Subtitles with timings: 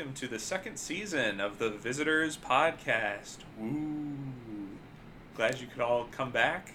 [0.00, 3.36] welcome to the second season of the Visitors Podcast.
[3.58, 4.16] Woo!
[5.36, 6.72] Glad you could all come back.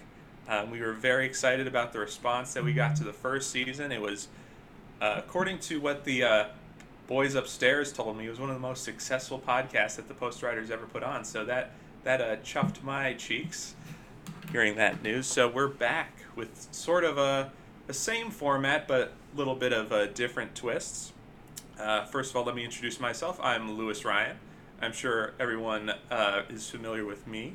[0.48, 3.90] Um, we were very excited about the response that we got to the first season.
[3.90, 4.28] It was,
[5.00, 6.44] uh, according to what the uh,
[7.08, 10.70] boys upstairs told me, it was one of the most successful podcasts that the Postwriters
[10.70, 11.24] ever put on.
[11.24, 11.72] So that
[12.04, 13.74] that uh, chuffed my cheeks
[14.52, 15.26] hearing that news.
[15.26, 17.50] So we're back with sort of a,
[17.88, 21.12] a same format, but a little bit of uh, different twists.
[21.78, 23.38] Uh, first of all, let me introduce myself.
[23.42, 24.38] I'm Louis Ryan.
[24.80, 27.54] I'm sure everyone uh, is familiar with me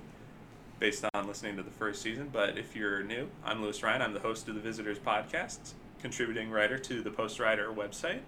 [0.80, 4.02] based on listening to the first season, but if you're new, I'm Louis Ryan.
[4.02, 8.20] I'm the host of the Visitors Podcast, contributing writer to the Postwriter website,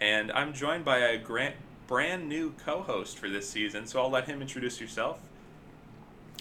[0.00, 4.10] and I'm joined by a grant, brand new co host for this season, so I'll
[4.10, 5.20] let him introduce yourself.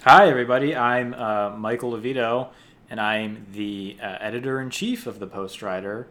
[0.01, 0.75] Hi, everybody.
[0.75, 2.49] I'm uh, Michael Lovito,
[2.89, 6.07] and I'm the uh, editor in chief of the Postwriter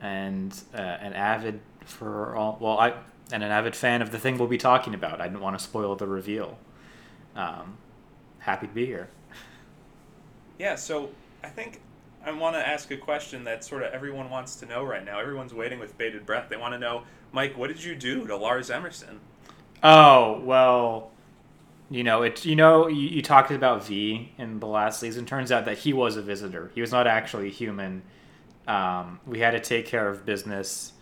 [0.00, 2.58] and uh, an avid for all.
[2.60, 2.94] Well, I
[3.32, 5.20] and an avid fan of the thing we'll be talking about.
[5.20, 6.58] I didn't want to spoil the reveal.
[7.34, 7.76] Um,
[8.38, 9.08] happy to be here.
[10.58, 11.10] Yeah, so
[11.42, 11.80] I think
[12.24, 15.20] I want to ask a question that sort of everyone wants to know right now.
[15.20, 16.48] Everyone's waiting with bated breath.
[16.48, 19.20] They want to know, Mike, what did you do to Lars Emerson?
[19.82, 21.10] Oh well,
[21.90, 22.44] you know it.
[22.44, 25.26] You know you, you talked about V in the last season.
[25.26, 26.70] Turns out that he was a visitor.
[26.74, 28.02] He was not actually human.
[28.66, 30.92] Um, we had to take care of business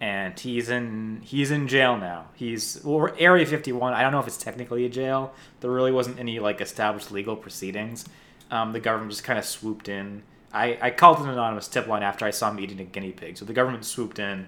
[0.00, 2.26] and he's in he's in jail now.
[2.34, 3.94] He's well, Area 51.
[3.94, 5.32] I don't know if it's technically a jail.
[5.60, 8.04] There really wasn't any like established legal proceedings.
[8.50, 10.22] Um, the government just kind of swooped in.
[10.52, 13.36] I, I called an anonymous tip line after I saw him eating a guinea pig.
[13.36, 14.46] So the government swooped in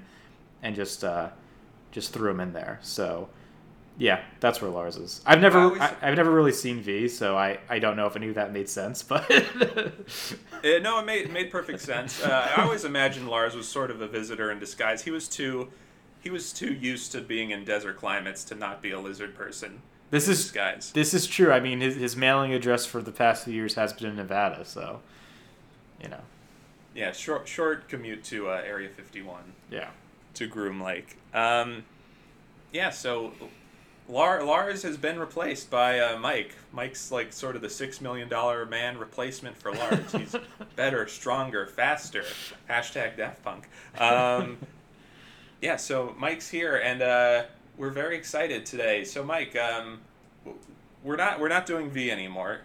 [0.62, 1.30] and just uh,
[1.92, 2.78] just threw him in there.
[2.82, 3.28] So
[3.98, 5.20] yeah, that's where Lars is.
[5.26, 8.06] I've never, I always, I, have never really seen V, so I, I don't know
[8.06, 12.22] if any of that made sense, but it, no, it made it made perfect sense.
[12.22, 15.02] Uh, I always imagined Lars was sort of a visitor in disguise.
[15.02, 15.68] He was too,
[16.20, 19.82] he was too used to being in desert climates to not be a lizard person.
[20.10, 20.92] This is disguise.
[20.92, 21.50] This is true.
[21.50, 24.64] I mean, his, his mailing address for the past few years has been in Nevada,
[24.64, 25.00] so
[26.00, 26.20] you know.
[26.94, 29.54] Yeah, short short commute to uh, Area Fifty One.
[29.72, 29.88] Yeah.
[30.34, 31.16] To Groom Lake.
[31.34, 31.84] Um,
[32.72, 33.32] yeah, so
[34.08, 36.54] Lars has been replaced by uh, Mike.
[36.72, 40.12] Mike's like sort of the six million dollar man replacement for Lars.
[40.12, 40.34] He's
[40.76, 42.24] better, stronger, faster.
[42.68, 43.68] Hashtag Daft Punk.
[43.98, 44.58] Um,
[45.60, 47.42] yeah, so Mike's here, and uh,
[47.76, 49.04] we're very excited today.
[49.04, 50.00] So Mike, um,
[51.04, 52.60] we're not we're not doing V anymore.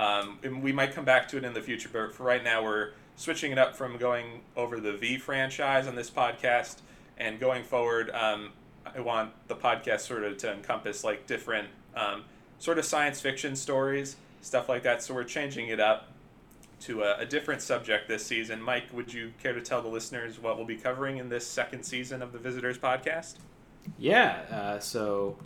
[0.00, 2.90] Um, we might come back to it in the future, but for right now, we're
[3.16, 6.76] switching it up from going over the V franchise on this podcast
[7.18, 8.10] and going forward.
[8.10, 8.50] Um,
[8.96, 12.24] I want the podcast sort of to encompass like different um,
[12.58, 15.02] sort of science fiction stories, stuff like that.
[15.02, 16.08] So we're changing it up
[16.80, 18.62] to a, a, different subject this season.
[18.62, 21.82] Mike, would you care to tell the listeners what we'll be covering in this second
[21.82, 23.34] season of the Visitors podcast?
[23.98, 24.42] Yeah.
[24.50, 25.36] Uh, so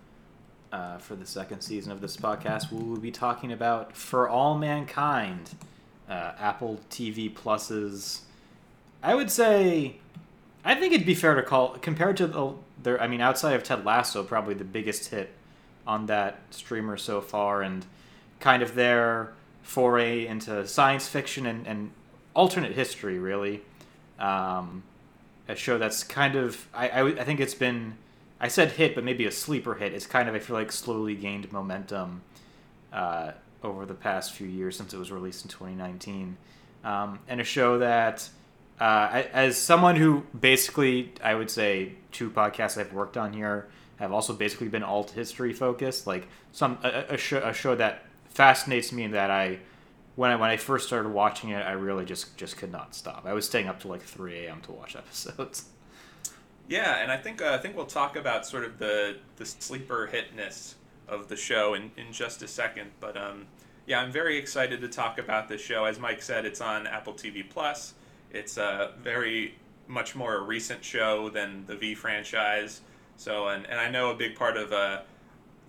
[0.73, 4.59] uh, for the second season of this podcast, we will be talking about For All
[4.59, 5.55] Mankind,
[6.09, 8.23] uh, Apple TV Plus's.
[9.03, 9.97] I would say,
[10.65, 13.63] I think it'd be fair to call compared to the they're I mean outside of
[13.63, 15.31] Ted Lasso, probably the biggest hit
[15.87, 17.85] on that streamer so far, and
[18.41, 19.33] kind of their
[19.63, 21.91] foray into science fiction and, and
[22.35, 23.63] alternate history, really.
[24.19, 24.83] Um,
[25.49, 27.97] a show that's kind of I, I, I think it's been
[28.41, 29.93] I said hit, but maybe a sleeper hit.
[29.93, 32.23] It's kind of I feel like slowly gained momentum
[32.93, 33.33] uh,
[33.63, 36.37] over the past few years since it was released in 2019,
[36.85, 38.29] um, and a show that
[38.83, 43.69] uh, as someone who basically, I would say, two podcasts I've worked on here
[44.01, 46.05] have also basically been alt history focused.
[46.05, 49.61] Like some a, a, show, a show that fascinates me and that I,
[50.17, 53.23] when I when I first started watching it, I really just just could not stop.
[53.25, 54.61] I was staying up to like 3 a.m.
[54.63, 55.67] to watch episodes.
[56.69, 60.11] Yeah, and I think uh, I think we'll talk about sort of the the sleeper
[60.13, 60.75] hitness
[61.07, 62.91] of the show in, in just a second.
[62.99, 63.47] But um,
[63.87, 65.85] yeah, I'm very excited to talk about this show.
[65.85, 67.95] As Mike said, it's on Apple TV Plus.
[68.33, 69.55] It's a very
[69.87, 72.81] much more a recent show than the V franchise.
[73.17, 75.03] So, and, and I know a big part of uh,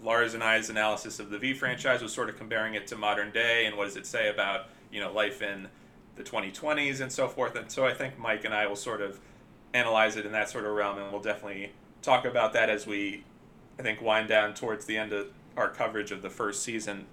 [0.01, 3.31] Lars and I's analysis of the V franchise was sort of comparing it to modern
[3.31, 5.67] day and what does it say about you know life in
[6.15, 7.55] the 2020s and so forth.
[7.55, 9.19] And so I think Mike and I will sort of
[9.73, 11.71] analyze it in that sort of realm, and we'll definitely
[12.01, 13.23] talk about that as we,
[13.79, 15.27] I think, wind down towards the end of
[15.57, 17.05] our coverage of the first season.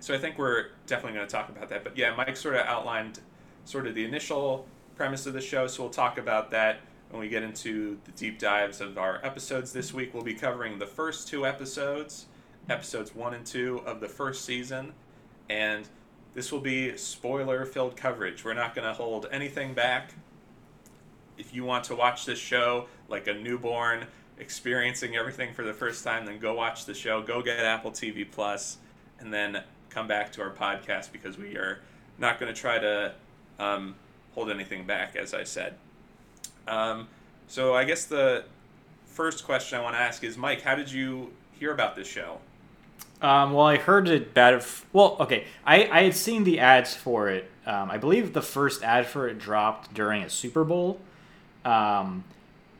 [0.00, 1.82] So I think we're definitely going to talk about that.
[1.82, 3.20] But yeah, Mike sort of outlined
[3.64, 6.80] sort of the initial premise of the show, so we'll talk about that
[7.10, 10.14] when we get into the deep dives of our episodes this week.
[10.14, 12.26] We'll be covering the first two episodes,
[12.68, 14.92] episodes one and two of the first season,
[15.48, 15.88] and
[16.34, 18.44] this will be spoiler filled coverage.
[18.44, 20.12] We're not going to hold anything back.
[21.38, 24.06] If you want to watch this show like a newborn,
[24.38, 28.26] experiencing everything for the first time, then go watch the show, go get Apple TV
[28.28, 28.78] Plus,
[29.20, 31.80] and then come back to our podcast because we are
[32.18, 33.14] not going to try to
[33.58, 33.94] um,
[34.34, 35.74] hold anything back, as I said.
[36.66, 37.08] Um,
[37.46, 38.44] so I guess the
[39.06, 42.38] first question I want to ask is, Mike, how did you hear about this show?
[43.22, 44.64] Um, well, I heard it bad.
[44.92, 47.50] Well, okay, I, I had seen the ads for it.
[47.64, 51.00] Um, I believe the first ad for it dropped during a Super Bowl,
[51.64, 52.24] um,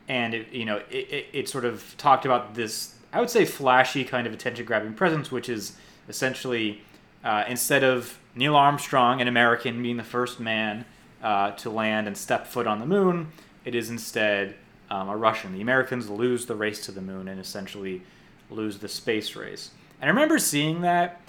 [0.07, 3.45] and it you know it, it, it sort of talked about this I would say
[3.45, 5.77] flashy kind of attention grabbing presence, which is
[6.09, 6.81] essentially
[7.23, 10.83] uh, instead of Neil Armstrong, an American, being the first man
[11.25, 13.31] uh, to land and step foot on the moon,
[13.65, 14.55] it is instead
[14.91, 15.53] um, a Russian.
[15.53, 18.03] The Americans lose the race to the moon and essentially
[18.51, 19.71] lose the space race.
[19.99, 21.19] And I remember seeing that,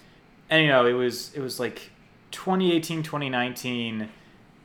[0.50, 1.90] and you know, it was it was like
[2.30, 4.10] 2018, 2019.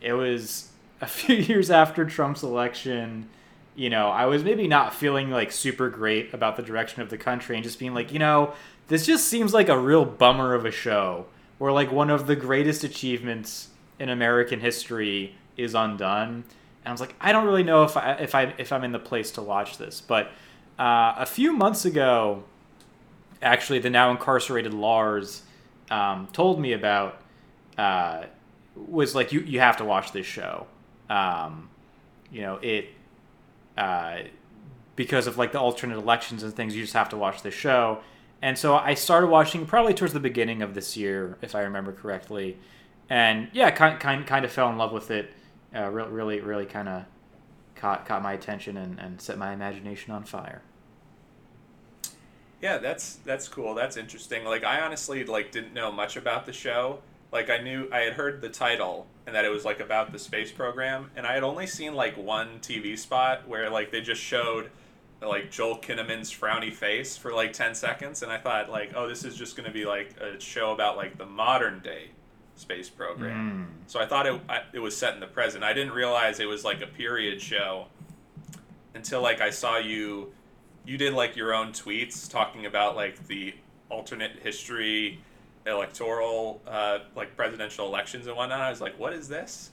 [0.02, 0.70] It was
[1.00, 3.30] a few years after Trump's election.
[3.74, 7.18] You know, I was maybe not feeling like super great about the direction of the
[7.18, 8.54] country and just being like, you know,
[8.90, 11.28] this just seems like a real bummer of a show
[11.58, 13.70] where like one of the greatest achievements
[14.02, 16.44] in American history is undone.
[16.84, 18.92] And I was like, I don't really know if I if I if I'm in
[18.92, 20.02] the place to watch this.
[20.02, 20.32] But
[20.80, 22.44] uh, a few months ago,
[23.44, 25.44] actually, the now incarcerated Lars
[25.92, 27.22] um, told me about
[27.78, 28.24] uh,
[28.76, 30.66] was like, you you have to watch this show.
[31.08, 31.70] Um,
[32.32, 32.90] you know it
[33.78, 34.20] uh,
[34.96, 36.76] because of like the alternate elections and things.
[36.76, 38.00] You just have to watch this show.
[38.42, 41.92] And so I started watching probably towards the beginning of this year, if I remember
[41.92, 42.58] correctly.
[43.12, 45.34] And yeah, kind kind kind of fell in love with it.
[45.76, 47.04] Uh, really, really, really kind of
[47.76, 50.62] caught caught my attention and, and set my imagination on fire.
[52.62, 53.76] Yeah, that's that's cool.
[53.76, 54.46] That's interesting.
[54.46, 57.00] Like I honestly like didn't know much about the show.
[57.34, 60.20] Like I knew I had heard the title and that it was like about the
[60.20, 64.22] space program, and I had only seen like one TV spot where like they just
[64.22, 64.72] showed
[65.22, 69.24] like Joel Kinnaman's frowny face for like 10 seconds and I thought like oh this
[69.24, 72.10] is just going to be like a show about like the modern day
[72.62, 73.68] space program.
[73.68, 73.92] Mm.
[73.92, 75.64] So I thought it I, it was set in the present.
[75.64, 77.88] I didn't realize it was like a period show
[78.94, 80.32] until like I saw you
[80.86, 83.54] you did like your own tweets talking about like the
[83.90, 85.20] alternate history
[85.66, 88.62] electoral uh, like presidential elections and whatnot.
[88.62, 89.72] I was like, what is this?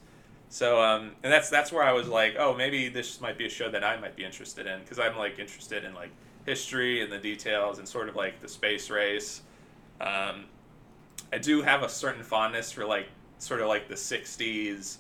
[0.50, 3.50] So um, and that's that's where I was like, oh, maybe this might be a
[3.50, 6.11] show that I might be interested in because I'm like interested in like
[6.46, 9.43] history and the details and sort of like the space race.
[10.00, 10.46] Um,
[11.32, 13.08] I do have a certain fondness for like
[13.38, 14.98] sort of like the '60s,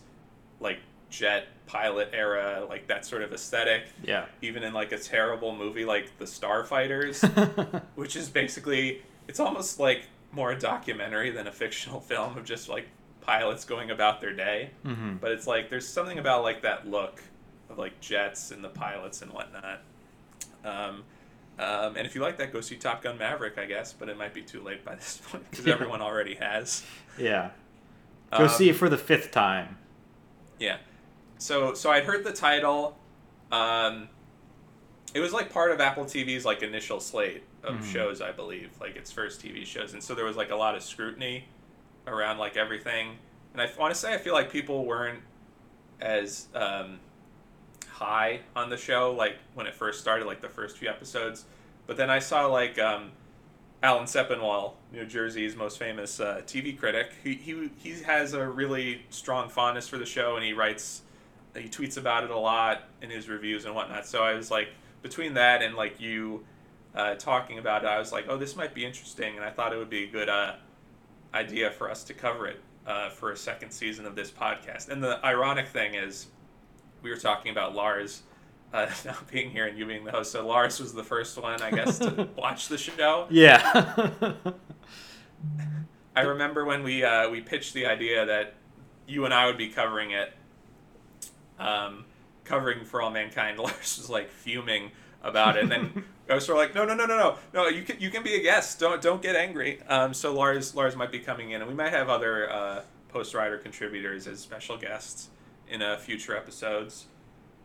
[0.60, 0.78] like
[1.10, 3.84] jet pilot era, like that sort of aesthetic.
[4.02, 4.26] Yeah.
[4.42, 10.04] Even in like a terrible movie like The Starfighters, which is basically it's almost like
[10.32, 12.86] more a documentary than a fictional film of just like
[13.20, 14.70] pilots going about their day.
[14.82, 17.22] hmm But it's like there's something about like that look
[17.70, 19.80] of like jets and the pilots and whatnot.
[20.64, 21.04] Um,
[21.58, 23.92] um, and if you like that, go see Top Gun Maverick, I guess.
[23.92, 25.74] But it might be too late by this point because Yeah.
[25.74, 26.84] everyone already has.
[27.18, 27.50] Yeah.
[28.30, 29.78] Go Um, see it for the fifth time.
[30.58, 30.78] Yeah.
[31.38, 32.98] So so I'd heard the title.
[33.50, 34.08] Um,
[35.14, 37.92] it was like part of Apple TV's like initial slate of Mhm.
[37.92, 40.74] shows, I believe, like its first TV shows, and so there was like a lot
[40.74, 41.48] of scrutiny
[42.06, 43.18] around like everything.
[43.52, 45.22] And I want to say I feel like people weren't
[46.00, 47.00] as um,
[47.88, 51.46] high on the show like when it first started, like the first few episodes.
[51.88, 53.10] But then I saw like um,
[53.82, 57.12] Alan Sepinwall, New Jersey's most famous uh, TV critic.
[57.24, 61.02] He, he he has a really strong fondness for the show, and he writes,
[61.56, 64.06] he tweets about it a lot in his reviews and whatnot.
[64.06, 64.68] So I was like,
[65.02, 66.44] between that and like you
[66.94, 69.72] uh, talking about it, I was like, oh, this might be interesting, and I thought
[69.72, 70.56] it would be a good uh,
[71.32, 74.90] idea for us to cover it uh, for a second season of this podcast.
[74.90, 76.26] And the ironic thing is,
[77.00, 78.22] we were talking about Lars.
[78.72, 81.62] Uh, not being here and you being the host, so Lars was the first one,
[81.62, 83.26] I guess, to watch the show.
[83.30, 84.10] Yeah.
[86.16, 88.54] I remember when we uh, we pitched the idea that
[89.06, 90.32] you and I would be covering it,
[91.58, 92.04] um,
[92.44, 93.58] covering for all mankind.
[93.58, 94.90] Lars was like fuming
[95.22, 97.68] about it, and then I was sort of like, no, no, no, no, no, no.
[97.68, 98.78] You can you can be a guest.
[98.80, 99.80] Don't don't get angry.
[99.88, 102.82] Um, so Lars Lars might be coming in, and we might have other uh,
[103.12, 105.28] Postwriter contributors as special guests
[105.68, 107.06] in uh, future episodes,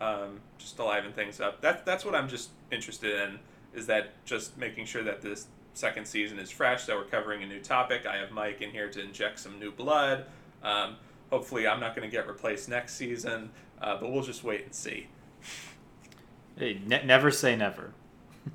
[0.01, 1.61] um, just to liven things up.
[1.61, 3.39] That that's what I'm just interested in.
[3.73, 7.47] Is that just making sure that this second season is fresh, that we're covering a
[7.47, 8.05] new topic.
[8.05, 10.25] I have Mike in here to inject some new blood.
[10.61, 10.97] Um,
[11.31, 13.49] hopefully, I'm not going to get replaced next season,
[13.81, 15.07] uh, but we'll just wait and see.
[16.57, 17.93] hey, ne- never say never.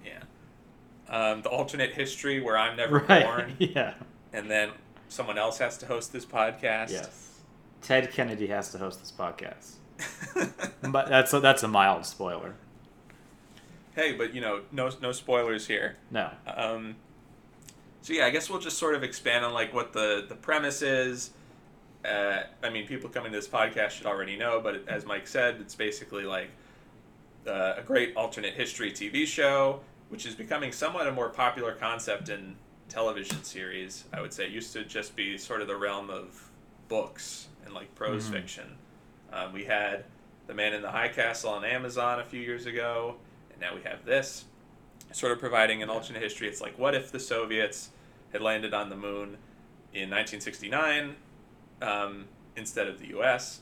[0.05, 0.21] Yeah.
[1.09, 3.25] Um, the alternate history where I'm never Right.
[3.25, 3.95] born, Yeah.
[4.33, 4.71] and then
[5.09, 6.91] someone else has to host this podcast.
[6.91, 7.41] Yes.
[7.83, 9.73] Ted Kennedy has to host this podcast.
[10.83, 12.55] But that's a, that's a mild spoiler.
[13.95, 15.97] Hey, but you know, no no spoilers here.
[16.11, 16.31] No.
[16.47, 16.97] Um,
[18.03, 20.83] so yeah, I guess we'll just sort of expand on like what the the premise
[20.83, 21.31] is.
[22.05, 25.57] Uh, I mean, people coming to this podcast should already know, but as Mike said,
[25.61, 26.49] it's basically like
[27.47, 32.29] uh, a great alternate history TV show, which is becoming somewhat a more popular concept
[32.29, 32.55] in
[32.89, 34.05] television series.
[34.13, 36.49] I would say it used to just be sort of the realm of
[36.89, 38.33] books and like prose Mhm.
[38.33, 38.77] fiction.
[39.33, 40.05] Um, we had
[40.47, 43.17] The Man in the High Castle on Amazon a few years ago,
[43.51, 44.45] and now we have this,
[45.13, 46.49] sort of providing an alternate history.
[46.49, 47.91] It's like, what if the Soviets
[48.33, 49.37] had landed on the moon
[49.93, 51.17] in 1969
[51.83, 53.61] um, instead of the U.S.?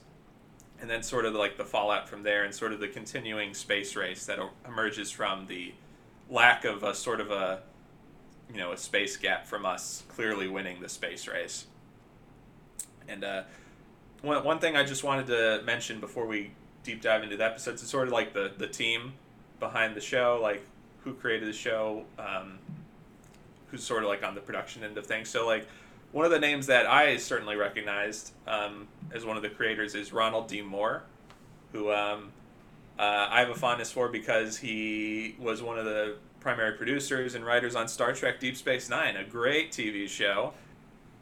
[0.81, 3.97] And then sort of like the fallout from there, and sort of the continuing space
[3.97, 5.73] race that emerges from the
[6.29, 7.63] lack of a sort of a
[8.53, 11.67] you know a space gap from us clearly winning the space race.
[13.09, 13.43] And uh,
[14.23, 16.51] one, one thing I just wanted to mention before we
[16.83, 19.15] deep dive into the episodes is sort of like the, the team
[19.61, 20.65] behind the show, like
[21.05, 22.59] who created the show, um,
[23.69, 25.29] who's sort of like on the production end of things.
[25.29, 25.67] So like
[26.13, 30.13] one of the names that I certainly recognized um, as one of the creators is
[30.13, 30.63] Ronald D.
[30.63, 31.03] Moore,
[31.73, 32.33] who um,
[32.99, 37.45] uh, I have a fondness for because he was one of the primary producers and
[37.45, 40.55] writers on Star Trek Deep Space Nine, a great TV show,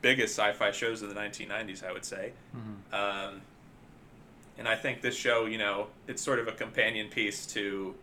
[0.03, 2.33] biggest sci-fi shows of the 1990s, I would say.
[2.55, 2.77] Mhm.
[2.95, 3.41] Um,
[4.57, 7.95] and I think this show, you know, it's sort of a companion piece to,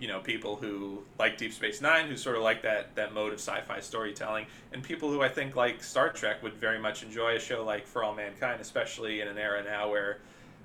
[0.00, 3.32] you know, people who like Deep Space Nine, who sort of like that that mode
[3.32, 7.36] of sci-fi storytelling, and people who I think like Star Trek would very much enjoy
[7.36, 10.18] a show like For All Mankind, especially in an era now where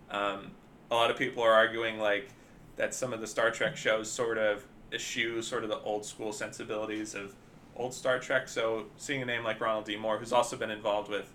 [0.10, 0.52] um,
[0.90, 2.30] a lot of people are arguing like
[2.78, 6.34] that some of the Star Trek shows sort of eschew sort of the old school
[6.34, 7.36] sensibilities of
[7.76, 8.50] old Star Trek.
[8.50, 9.96] So seeing a name like Ronald D.
[9.98, 11.32] Moore, who's also been involved with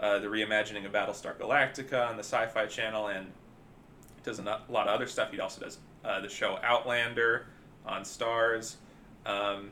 [0.00, 3.32] uh, the reimagining of Battlestar Galactica on the Sci-Fi Channel, and
[4.22, 5.30] does a lot of other stuff.
[5.30, 7.46] He also does uh, the show Outlander
[7.86, 8.76] on Starz,
[9.26, 9.70] um,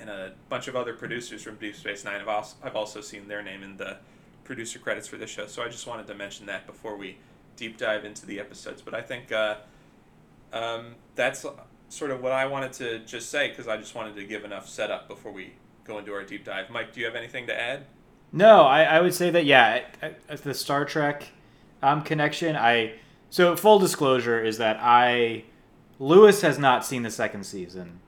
[0.00, 2.20] and a bunch of other producers from Deep Space Nine.
[2.20, 3.98] I've also, I've also seen their name in the
[4.44, 5.46] producer credits for this show.
[5.46, 7.18] So I just wanted to mention that before we
[7.56, 8.80] deep dive into the episodes.
[8.80, 9.56] But I think uh,
[10.52, 11.44] um, that's
[11.90, 14.68] sort of what I wanted to just say because I just wanted to give enough
[14.68, 15.52] setup before we
[15.84, 16.70] go into our deep dive.
[16.70, 17.86] Mike, do you have anything to add?
[18.32, 19.84] No, I, I would say that yeah,
[20.42, 21.28] the Star Trek
[21.82, 22.56] um, connection.
[22.56, 22.94] I
[23.30, 25.44] so full disclosure is that I
[25.98, 28.00] Louis has not seen the second season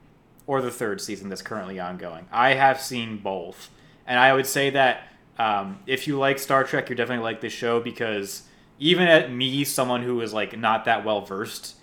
[0.47, 2.27] or the third season that's currently ongoing.
[2.31, 3.69] I have seen both,
[4.05, 5.07] and I would say that
[5.39, 8.43] um, if you like Star Trek, you're definitely like this show because
[8.79, 11.75] even at me, someone who is like not that well versed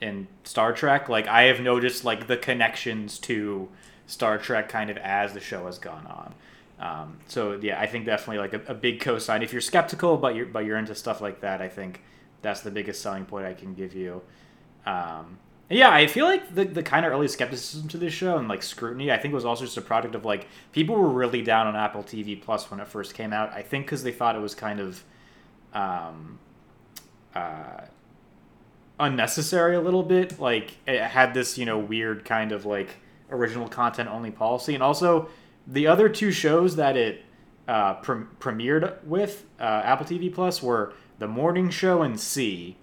[0.00, 3.68] in Star Trek, like I have noticed like the connections to
[4.06, 6.34] Star Trek kind of as the show has gone on.
[6.78, 9.42] Um, so yeah, I think definitely like a, a big cosign.
[9.42, 12.02] If you're skeptical but you're but you're into stuff like that, I think
[12.42, 14.22] that's the biggest selling point I can give you.
[14.84, 18.46] Um, yeah, I feel like the, the kind of early skepticism to this show and
[18.46, 21.66] like scrutiny, I think was also just a product of like people were really down
[21.66, 23.52] on Apple TV Plus when it first came out.
[23.52, 25.02] I think because they thought it was kind of
[25.72, 26.38] um,
[27.34, 27.80] uh,
[29.00, 30.38] unnecessary a little bit.
[30.38, 32.90] Like it had this you know weird kind of like
[33.30, 35.28] original content only policy, and also
[35.66, 37.24] the other two shows that it
[37.68, 42.76] uh, pre- premiered with uh, Apple TV Plus were The Morning Show and See,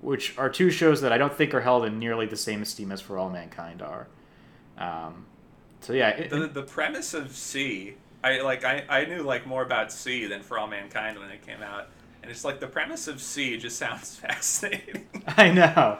[0.00, 2.92] which are two shows that I don't think are held in nearly the same esteem
[2.92, 4.06] as For All Mankind are.
[4.78, 5.26] Um,
[5.80, 9.62] so yeah, it- the the premise of See, I like I, I knew like more
[9.62, 11.88] about See than For All Mankind when it came out,
[12.22, 15.08] and it's like the premise of See just sounds fascinating.
[15.36, 15.98] I know.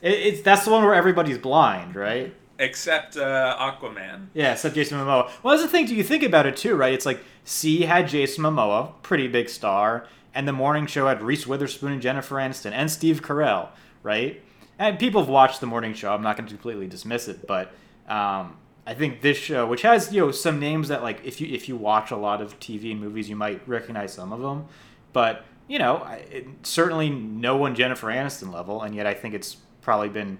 [0.00, 2.34] It, it's that's the one where everybody's blind, right?
[2.60, 4.26] Except uh, Aquaman.
[4.34, 5.30] Yeah, except Jason Momoa.
[5.42, 5.86] Well, that's the thing.
[5.86, 6.92] Do you think about it too, right?
[6.92, 11.46] It's like See had Jason Momoa, pretty big star, and the morning show had Reese
[11.46, 13.68] Witherspoon and Jennifer Aniston and Steve Carell,
[14.02, 14.42] right?
[14.78, 16.12] And people have watched the morning show.
[16.12, 17.72] I'm not going to completely dismiss it, but
[18.08, 21.48] um, I think this show, which has you know some names that like if you
[21.48, 24.66] if you watch a lot of TV and movies, you might recognize some of them,
[25.12, 29.56] but you know, it, certainly no one Jennifer Aniston level, and yet I think it's
[29.82, 30.38] probably been,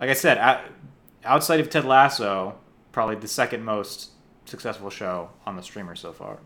[0.00, 0.38] like I said,
[1.26, 2.56] outside of Ted Lasso,
[2.92, 4.10] probably the second most
[4.44, 6.38] successful show on the streamer so far.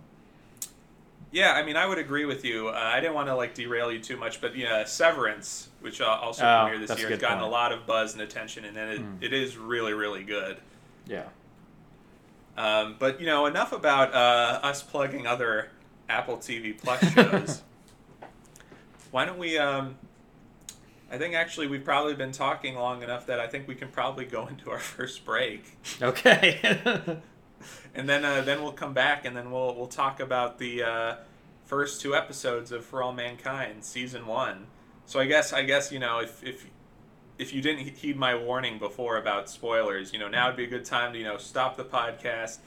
[1.33, 2.69] Yeah, I mean, I would agree with you.
[2.69, 6.07] Uh, I didn't want to like derail you too much, but yeah, Severance, which uh,
[6.07, 8.89] also Oh, premiered this year, has gotten a lot of buzz and attention, and then
[8.89, 9.23] it, Mm.
[9.23, 10.57] it is really, really good.
[11.07, 11.25] Yeah.
[12.57, 15.69] Um, but you know, enough about uh, us plugging other
[16.09, 17.63] Apple TV Plus shows.
[19.13, 19.57] Why don't we?
[19.57, 19.97] Um,
[21.11, 24.25] I think actually we've probably been talking long enough that I think we can probably
[24.25, 26.59] go into our first break, Okay.
[27.95, 31.17] and then uh, then we'll come back and then we'll we'll talk about the uh,
[31.65, 34.67] first two episodes of For All Mankind season one.
[35.07, 36.67] So I guess I guess you know if if
[37.41, 40.69] if you didn't heed my warning before about spoilers, you know, now would be a
[40.69, 42.59] good time to, you know, stop the podcast,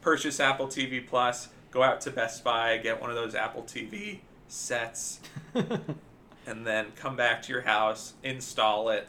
[0.00, 4.20] purchase Apple TV Plus, go out to Best Buy, get one of those Apple TV
[4.48, 5.20] sets,
[6.46, 9.08] and then come back to your house, install it,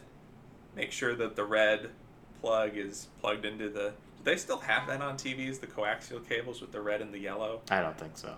[0.75, 1.89] make sure that the red
[2.41, 3.93] plug is plugged into the.
[4.17, 7.19] Do they still have that on TVs, the coaxial cables with the red and the
[7.19, 7.61] yellow?
[7.69, 8.35] I don't think so.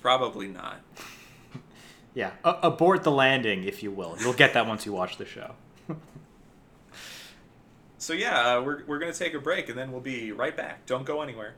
[0.00, 0.80] Probably not.
[2.12, 4.16] Yeah, a- abort the landing, if you will.
[4.18, 5.54] You'll get that once you watch the show.
[7.98, 10.86] So yeah, uh, we're we're gonna take a break and then we'll be right back.
[10.86, 11.54] Don't go anywhere.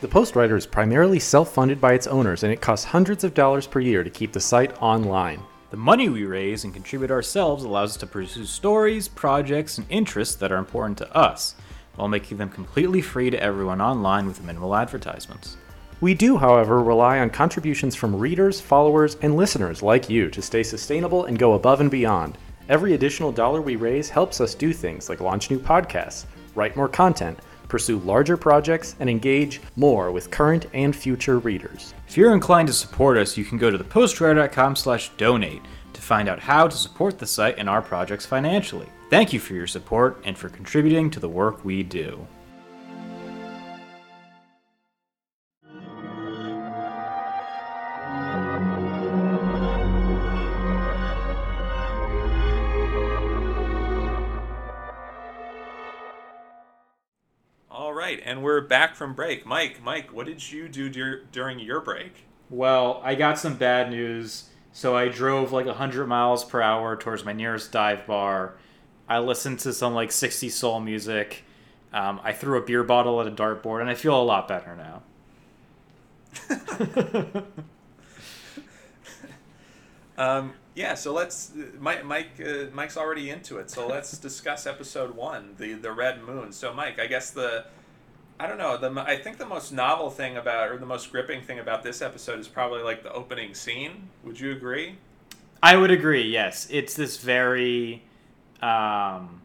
[0.00, 3.34] The post Postwriter is primarily self funded by its owners, and it costs hundreds of
[3.34, 5.42] dollars per year to keep the site online.
[5.70, 10.36] The money we raise and contribute ourselves allows us to pursue stories, projects, and interests
[10.36, 11.54] that are important to us,
[11.96, 15.58] while making them completely free to everyone online with minimal advertisements.
[16.00, 20.62] We do, however, rely on contributions from readers, followers, and listeners like you to stay
[20.62, 22.38] sustainable and go above and beyond.
[22.70, 26.88] Every additional dollar we raise helps us do things like launch new podcasts, write more
[26.88, 27.38] content,
[27.70, 31.94] pursue larger projects, and engage more with current and future readers.
[32.06, 35.62] If you're inclined to support us, you can go to thepostwriter.com slash donate
[35.94, 38.88] to find out how to support the site and our projects financially.
[39.08, 42.26] Thank you for your support and for contributing to the work we do.
[57.90, 59.44] All right, and we're back from break.
[59.44, 62.24] Mike, Mike, what did you do dur- during your break?
[62.48, 64.48] Well, I got some bad news.
[64.70, 68.54] So I drove like 100 miles per hour towards my nearest dive bar.
[69.08, 71.42] I listened to some like 60 soul music.
[71.92, 74.76] Um, I threw a beer bottle at a dartboard, and I feel a lot better
[74.76, 75.02] now.
[80.20, 81.52] Um, yeah, so let's.
[81.78, 83.70] Mike, Mike, uh, Mike's already into it.
[83.70, 86.52] So let's discuss episode one, the the Red Moon.
[86.52, 87.64] So, Mike, I guess the,
[88.40, 88.78] I don't know.
[88.78, 92.00] The I think the most novel thing about, or the most gripping thing about this
[92.00, 94.08] episode is probably like the opening scene.
[94.24, 94.96] Would you agree?
[95.62, 96.22] I would agree.
[96.22, 98.02] Yes, it's this very.
[98.62, 99.42] Um,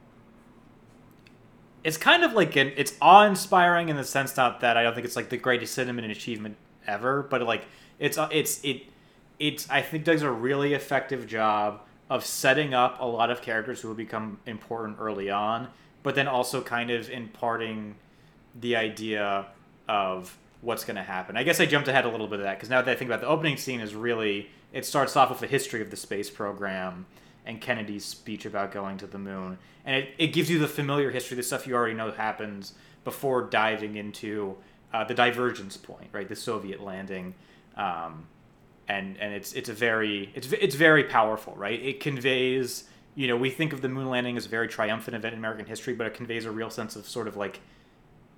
[1.83, 2.71] it's kind of like an.
[2.77, 6.11] It's awe-inspiring in the sense not that I don't think it's like the greatest cinematic
[6.11, 6.55] achievement
[6.87, 7.65] ever, but like
[7.99, 8.83] it's it's it
[9.39, 13.81] it's I think does a really effective job of setting up a lot of characters
[13.81, 15.67] who will become important early on,
[16.01, 17.95] but then also kind of imparting
[18.59, 19.47] the idea
[19.87, 21.37] of what's going to happen.
[21.37, 23.09] I guess I jumped ahead a little bit of that because now that I think
[23.09, 25.97] about it, the opening scene is really it starts off with the history of the
[25.97, 27.05] space program
[27.45, 31.11] and Kennedy's speech about going to the moon, and it, it gives you the familiar
[31.11, 34.57] history, the stuff you already know happens before diving into
[34.91, 36.27] uh, the divergence point, right?
[36.27, 37.35] The Soviet landing.
[37.77, 38.25] Um,
[38.87, 41.81] and and it's it's a very it's it's very powerful, right?
[41.81, 45.33] It conveys, you know, we think of the moon landing as a very triumphant event
[45.33, 47.61] in American history, but it conveys a real sense of sort of like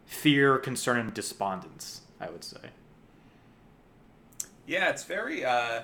[0.08, 2.02] fear, concern, and despondence.
[2.20, 2.72] I would say.
[4.66, 5.84] Yeah, it's very uh,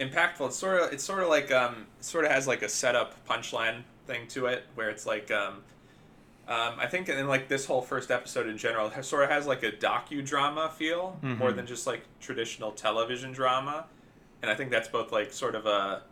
[0.00, 0.48] impactful.
[0.48, 3.82] It's sort of it's sort of like um, sort of has like a setup punchline
[4.06, 5.62] thing to it, where it's like um,
[6.48, 9.46] um, I think in like this whole first episode in general, it sort of has
[9.46, 11.38] like a docudrama feel Mhm.
[11.38, 13.86] more than just like traditional television drama,
[14.42, 16.02] and I think that's both like sort of a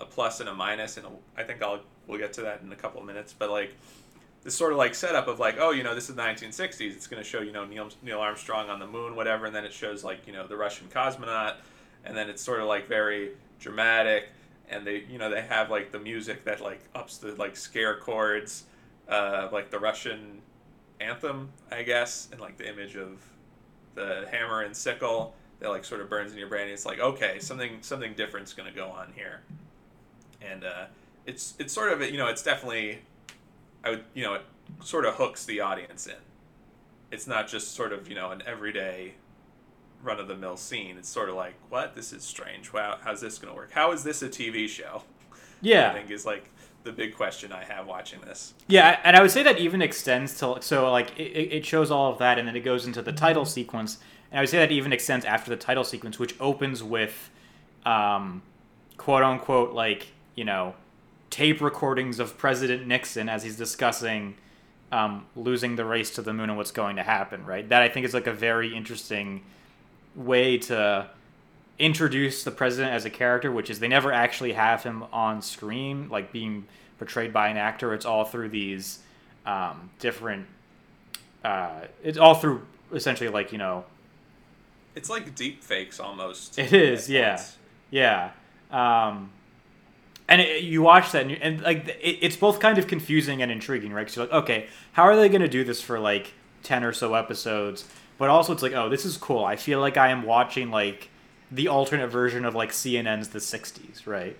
[0.00, 2.76] a plus and a minus, and I think I'll we'll get to that in a
[2.76, 3.74] couple of minutes, but like
[4.42, 7.06] this sort of like setup of like oh you know this is the 1960s it's
[7.06, 9.72] going to show you know Neil, Neil Armstrong on the moon whatever and then it
[9.72, 11.56] shows like you know the Russian cosmonaut
[12.04, 14.28] and then it's sort of like very dramatic
[14.68, 17.96] and they you know they have like the music that like ups the like scare
[17.96, 18.64] chords
[19.08, 20.40] uh, like the Russian
[21.00, 23.18] anthem I guess and like the image of
[23.94, 26.64] the hammer and sickle that like sort of burns in your brain.
[26.64, 29.40] And it's like okay something something different's going to go on here.
[30.42, 30.86] And uh,
[31.26, 33.00] it's it's sort of you know it's definitely
[33.84, 34.42] I would, you know, it
[34.82, 36.14] sort of hooks the audience in.
[37.10, 39.14] It's not just sort of, you know, an everyday
[40.02, 40.96] run of the mill scene.
[40.96, 41.94] It's sort of like, what?
[41.94, 42.72] This is strange.
[42.72, 43.72] Wow, how's this going to work?
[43.72, 45.02] How is this a TV show?
[45.60, 45.90] Yeah.
[45.90, 46.50] I think is like
[46.84, 48.54] the big question I have watching this.
[48.66, 52.10] yeah, and I would say that even extends to so like it, it shows all
[52.12, 53.98] of that, and then it goes into the title sequence,
[54.30, 57.30] and I would say that even extends after the title sequence, which opens with,
[57.84, 58.40] um,
[58.96, 60.74] quote unquote, like you know,
[61.30, 64.34] tape recordings of President Nixon as he's discussing
[64.92, 67.46] um, losing the race to the moon and what's going to happen.
[67.46, 67.68] Right.
[67.68, 69.42] That I think is like a very interesting
[70.16, 71.08] way to
[71.78, 76.08] introduce the president as a character, which is they never actually have him on screen,
[76.08, 76.66] like being
[76.98, 77.94] portrayed by an actor.
[77.94, 78.98] It's all through these
[79.46, 80.46] um, different.
[81.44, 83.84] Uh, it's all through essentially like you know.
[84.94, 86.58] It's like deep fakes almost.
[86.58, 87.56] It is, yeah, points.
[87.90, 88.30] yeah.
[88.70, 89.30] Um,
[90.30, 93.52] and it, you watch that, and, and like it, it's both kind of confusing and
[93.52, 94.02] intriguing, right?
[94.02, 96.92] Because you're like, okay, how are they going to do this for like ten or
[96.92, 97.86] so episodes?
[98.16, 99.44] But also, it's like, oh, this is cool.
[99.44, 101.10] I feel like I am watching like
[101.50, 104.36] the alternate version of like CNN's The '60s, right?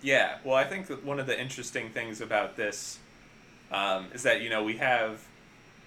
[0.00, 3.00] Yeah, well, I think that one of the interesting things about this
[3.72, 5.20] um, is that you know we have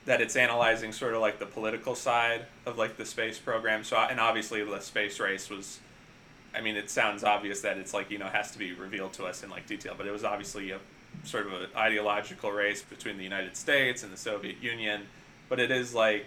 [0.05, 3.83] that it's analyzing sort of like the political side of like the space program.
[3.83, 5.79] So and obviously the space race was,
[6.53, 9.25] I mean, it sounds obvious that it's like you know has to be revealed to
[9.25, 10.79] us in like detail, but it was obviously a
[11.23, 15.01] sort of an ideological race between the United States and the Soviet Union.
[15.49, 16.25] But it is like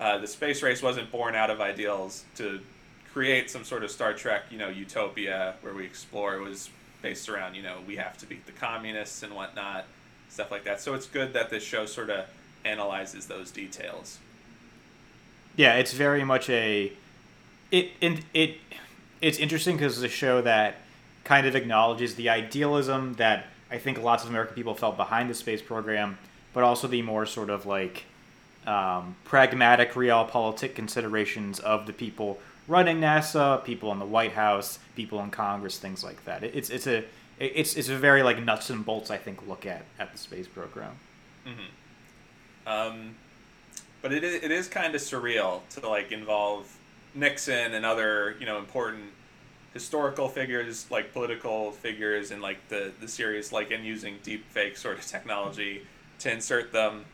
[0.00, 2.60] uh, the space race wasn't born out of ideals to
[3.12, 6.36] create some sort of Star Trek, you know, utopia where we explore.
[6.36, 6.70] It was
[7.02, 9.84] based around, you know, we have to beat the communists and whatnot,
[10.28, 10.80] stuff like that.
[10.80, 12.26] So it's good that this show sort of
[12.64, 14.18] analyzes those details.
[15.56, 16.92] Yeah, it's very much a
[17.70, 18.58] it it, it
[19.20, 20.76] it's interesting because it's a show that
[21.24, 25.34] kind of acknowledges the idealism that I think lots of American people felt behind the
[25.34, 26.18] space program,
[26.54, 28.04] but also the more sort of like
[28.66, 35.20] um, pragmatic realpolitik considerations of the people running NASA, people in the White House, people
[35.22, 36.44] in Congress, things like that.
[36.44, 37.04] It, it's it's a
[37.38, 40.46] it's it's a very like nuts and bolts I think look at at the space
[40.46, 40.92] program.
[42.66, 43.14] Um,
[44.02, 46.74] but it is, it is kind of surreal to like involve
[47.14, 49.04] Nixon and other you know important
[49.74, 54.76] historical figures like political figures in like the the series like and using deep fake
[54.76, 55.86] sort of technology
[56.20, 57.04] to insert them.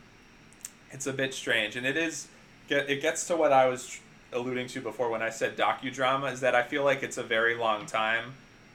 [0.91, 2.27] It's a bit strange, and it is
[2.69, 3.99] it gets to what I was
[4.33, 7.55] alluding to before when I said docudrama is that I feel like it's a very
[7.55, 8.33] long time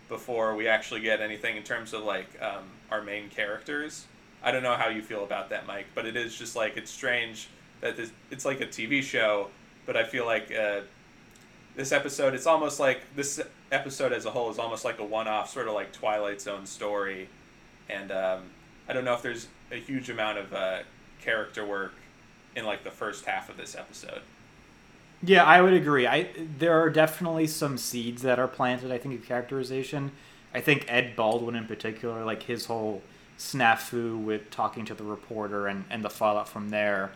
[0.08, 4.06] before we actually get anything in terms of like um, our main characters.
[4.42, 6.90] I don't know how you feel about that, Mike, but it is just like it's
[6.90, 7.48] strange
[7.80, 9.48] that this it's like a TV show,
[9.86, 10.80] but I feel like uh,
[11.76, 13.40] this episode it's almost like this
[13.72, 17.28] episode as a whole is almost like a one-off sort of like Twilight Zone story,
[17.88, 18.42] and um,
[18.88, 20.78] I don't know if there's a huge amount of uh,
[21.20, 21.94] character work
[22.56, 24.22] in like the first half of this episode.
[25.22, 26.06] Yeah, I would agree.
[26.06, 26.28] I
[26.58, 28.90] there are definitely some seeds that are planted.
[28.90, 30.12] I think of characterization.
[30.52, 33.02] I think Ed Baldwin in particular, like his whole
[33.38, 37.12] snafu with talking to the reporter and, and the fallout from there,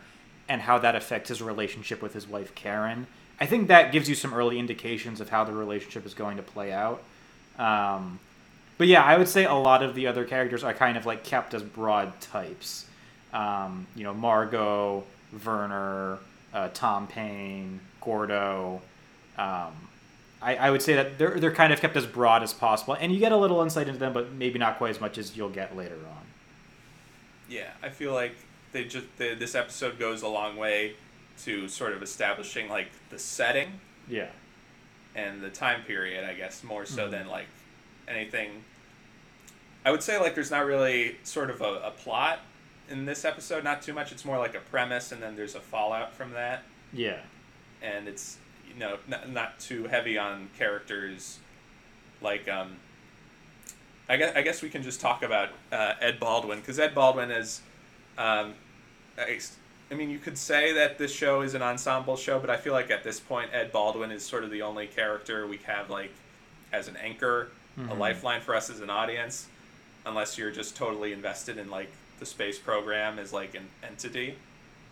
[0.47, 3.07] and how that affects his relationship with his wife Karen.
[3.39, 6.43] I think that gives you some early indications of how the relationship is going to
[6.43, 7.03] play out.
[7.57, 8.19] Um,
[8.77, 11.23] but yeah, I would say a lot of the other characters are kind of like
[11.23, 12.85] kept as broad types.
[13.33, 15.03] Um, you know, Margo,
[15.45, 16.19] Werner,
[16.53, 18.81] uh, Tom Paine, Gordo.
[19.37, 19.73] Um,
[20.41, 23.11] I, I would say that they're they're kind of kept as broad as possible, and
[23.11, 25.49] you get a little insight into them, but maybe not quite as much as you'll
[25.49, 26.23] get later on.
[27.49, 28.35] Yeah, I feel like
[28.71, 30.95] they just they, this episode goes a long way
[31.43, 34.29] to sort of establishing like the setting Yeah.
[35.15, 37.11] and the time period, I guess, more so Mhm.
[37.11, 37.47] than like
[38.07, 38.63] anything.
[39.85, 42.39] I would say like there's not really sort of a, a plot
[42.89, 44.11] in this episode, not too much.
[44.11, 47.19] It's more like a premise, and then there's a fallout from that, Yeah.
[47.81, 51.39] and it's you know not, not too heavy on characters.
[52.21, 52.77] Like um,
[54.09, 57.31] I guess I guess we can just talk about uh, Ed Baldwin because Ed Baldwin
[57.31, 57.61] is,
[58.17, 58.53] um,
[59.91, 62.73] I, mean you could say that this show is an ensemble show, but I feel
[62.73, 66.11] like at this point Ed Baldwin is sort of the only character we have like
[66.73, 67.97] as an anchor, a Mhm.
[67.97, 69.47] lifeline for us as an audience,
[70.05, 74.35] unless you're just totally invested in like the space program as like an entity.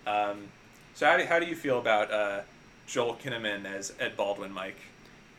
[0.05, 0.49] Um,
[0.93, 2.41] so how do, how do you feel about uh,
[2.87, 4.77] Joel Kinnaman as Ed Baldwin, Mike?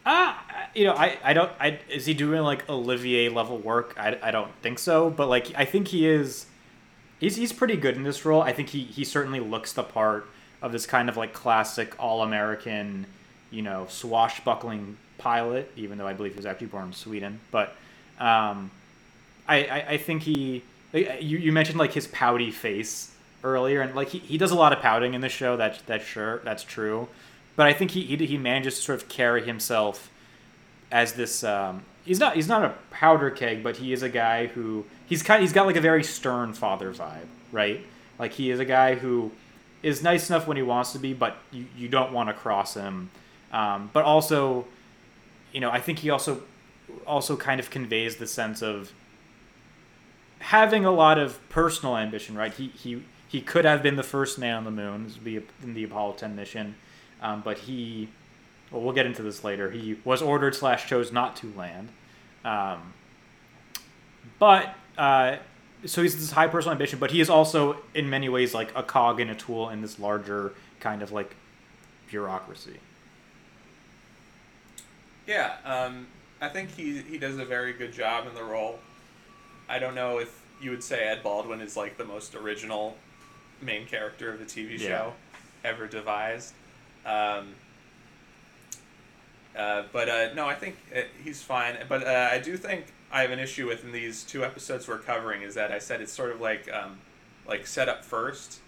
[0.07, 1.51] Ah, you know, I, I don't.
[1.59, 3.95] I is he doing like Olivier level work?
[3.97, 5.09] I, I don't think so.
[5.09, 6.47] But like, I think he is.
[7.21, 8.43] He's he's pretty good in this role.
[8.43, 10.27] I think he he certainly looks the part
[10.63, 13.07] of this kind of like classic all American,
[13.51, 15.71] you know, swashbuckling pilot.
[15.77, 17.77] Even though I believe he was actually born in Sweden, but
[18.19, 18.71] um,
[19.49, 20.63] I, I I think he.
[20.93, 23.11] You you mentioned like his pouty face
[23.43, 25.57] earlier, and like he, he does a lot of pouting in the show.
[25.57, 27.09] That's that's sure that's true
[27.57, 30.11] but I think he, he he manages to sort of carry himself
[30.91, 31.45] as this.
[31.45, 35.23] Um, he's not he's not a powder keg, but he is a guy who he's
[35.23, 37.85] kind he's got like a very stern father vibe, right?
[38.19, 39.33] Like he is a guy who
[39.83, 42.75] is nice enough when he wants to be, but you, you don't want to cross
[42.75, 43.11] him.
[43.53, 44.67] Um, but also,
[45.53, 46.43] you know, I think he also
[47.07, 48.93] also kind of conveys the sense of
[50.39, 52.53] having a lot of personal ambition, right?
[52.53, 55.43] He he he could have been the first man on the moon this would be
[55.63, 56.77] in the Apollo 10 mission,
[57.21, 58.09] um, but he,
[58.75, 59.71] well, we'll get into this later.
[59.71, 61.91] He was ordered slash chose not to land,
[62.45, 62.93] um,
[64.41, 65.37] but uh,
[65.87, 68.83] so he's this high personal ambition, but he is also in many ways like a
[68.83, 71.37] cog in a tool in this larger kind of like
[72.09, 72.79] bureaucracy.
[75.27, 76.09] Yeah, um,
[76.41, 78.79] I think he he does a very good job in the role.
[79.69, 82.97] I don't know if you would say Ed Baldwin is like the most original
[83.63, 84.89] main character of a TV Yeah.
[84.89, 85.13] show
[85.65, 86.53] ever devised.
[87.07, 87.55] Um,
[89.57, 91.77] uh, but uh, no, I think uh, he's fine.
[91.89, 94.99] But uh, I do think I have an issue with in these two episodes we're
[94.99, 96.99] covering is that I said it's sort of like um,
[97.47, 98.61] like set up first,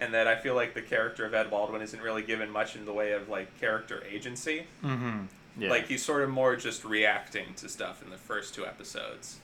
[0.00, 2.84] and that I feel like the character of Ed Baldwin isn't really given much in
[2.84, 4.66] the way of like character agency.
[4.82, 5.26] Mm-hmm.
[5.56, 5.70] Yeah.
[5.70, 9.38] Like he's sort of more just reacting to stuff in the first two episodes,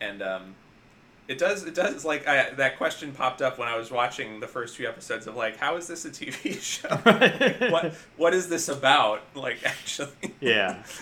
[0.00, 0.54] and um,
[1.26, 4.46] it does it does like I, that question popped up when I was watching the
[4.46, 6.88] first few episodes of like how is this a TV show?
[7.70, 9.22] what what is this about?
[9.34, 10.82] Like actually, Yeah.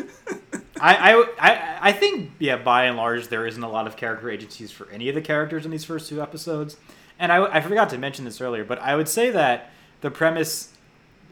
[0.81, 4.29] I, I, I, I think, yeah, by and large, there isn't a lot of character
[4.29, 6.77] agencies for any of the characters in these first two episodes.
[7.21, 10.73] And I, I forgot to mention this earlier, but I would say that the premise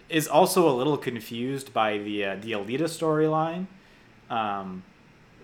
[0.08, 3.66] is also a little confused by the uh, the Aleida storyline,
[4.32, 4.84] um,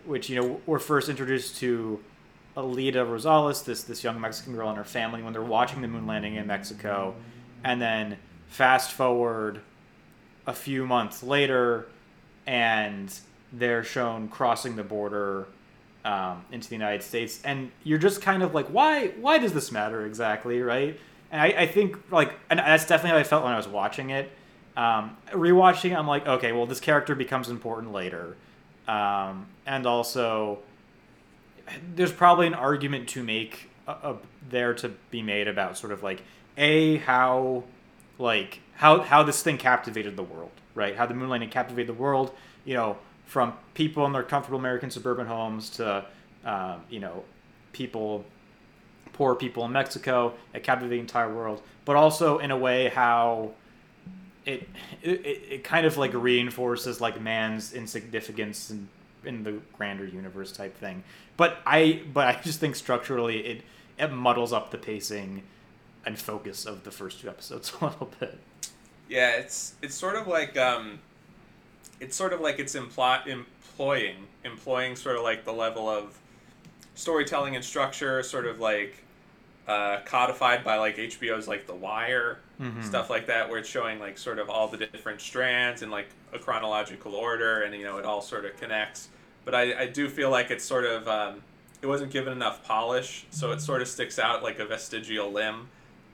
[0.05, 2.01] which you know we're first introduced to
[2.57, 6.07] Aleida Rosales, this this young Mexican girl and her family when they're watching the moon
[6.07, 7.15] landing in Mexico,
[7.63, 8.17] and then
[8.49, 9.61] fast forward
[10.47, 11.87] a few months later,
[12.47, 13.13] and
[13.53, 15.47] they're shown crossing the border
[16.05, 19.09] um, into the United States, and you're just kind of like, why?
[19.21, 20.99] Why does this matter exactly, right?
[21.31, 24.11] And I, I think like, and that's definitely how I felt when I was watching
[24.11, 24.31] it.
[24.77, 28.37] Um, rewatching, I'm like, okay, well, this character becomes important later,
[28.89, 30.61] um, and also
[31.95, 34.17] there's probably an argument to make uh, uh,
[34.49, 36.23] there to be made about sort of like
[36.57, 37.65] a how
[38.19, 40.97] like how how this thing captivated the world, right?
[40.97, 42.33] How the moon landing captivated the world,
[42.65, 46.05] you know, from people in their comfortable American suburban homes to
[46.45, 47.25] um, you know
[47.73, 48.25] people,
[49.13, 53.53] poor people in Mexico, it captivated the entire world, but also in a way how
[54.47, 54.69] it
[55.03, 58.89] it, it kind of like reinforces like man's insignificance in,
[59.27, 61.03] in the grander universe type thing.
[61.37, 63.63] But I but I just think structurally it
[63.99, 65.43] it muddles up the pacing
[66.05, 68.39] and focus of the first two episodes a little bit.
[69.09, 70.99] yeah, it's it's sort of like um,
[72.01, 76.17] it's sort of like it's impl- employing employing sort of like the level of
[76.95, 79.03] storytelling and structure, sort of like
[79.69, 82.83] uh, codified by like HBO's like The Wire, Mhm.
[82.85, 86.09] stuff like that, where it's showing like sort of all the different strands in like
[86.33, 89.09] a chronological order, and you know it all sort of connects.
[89.47, 91.41] But I, I do feel like it's sort of um,
[91.81, 95.69] it wasn't given enough polish, so it sort of sticks out like a vestigial limb.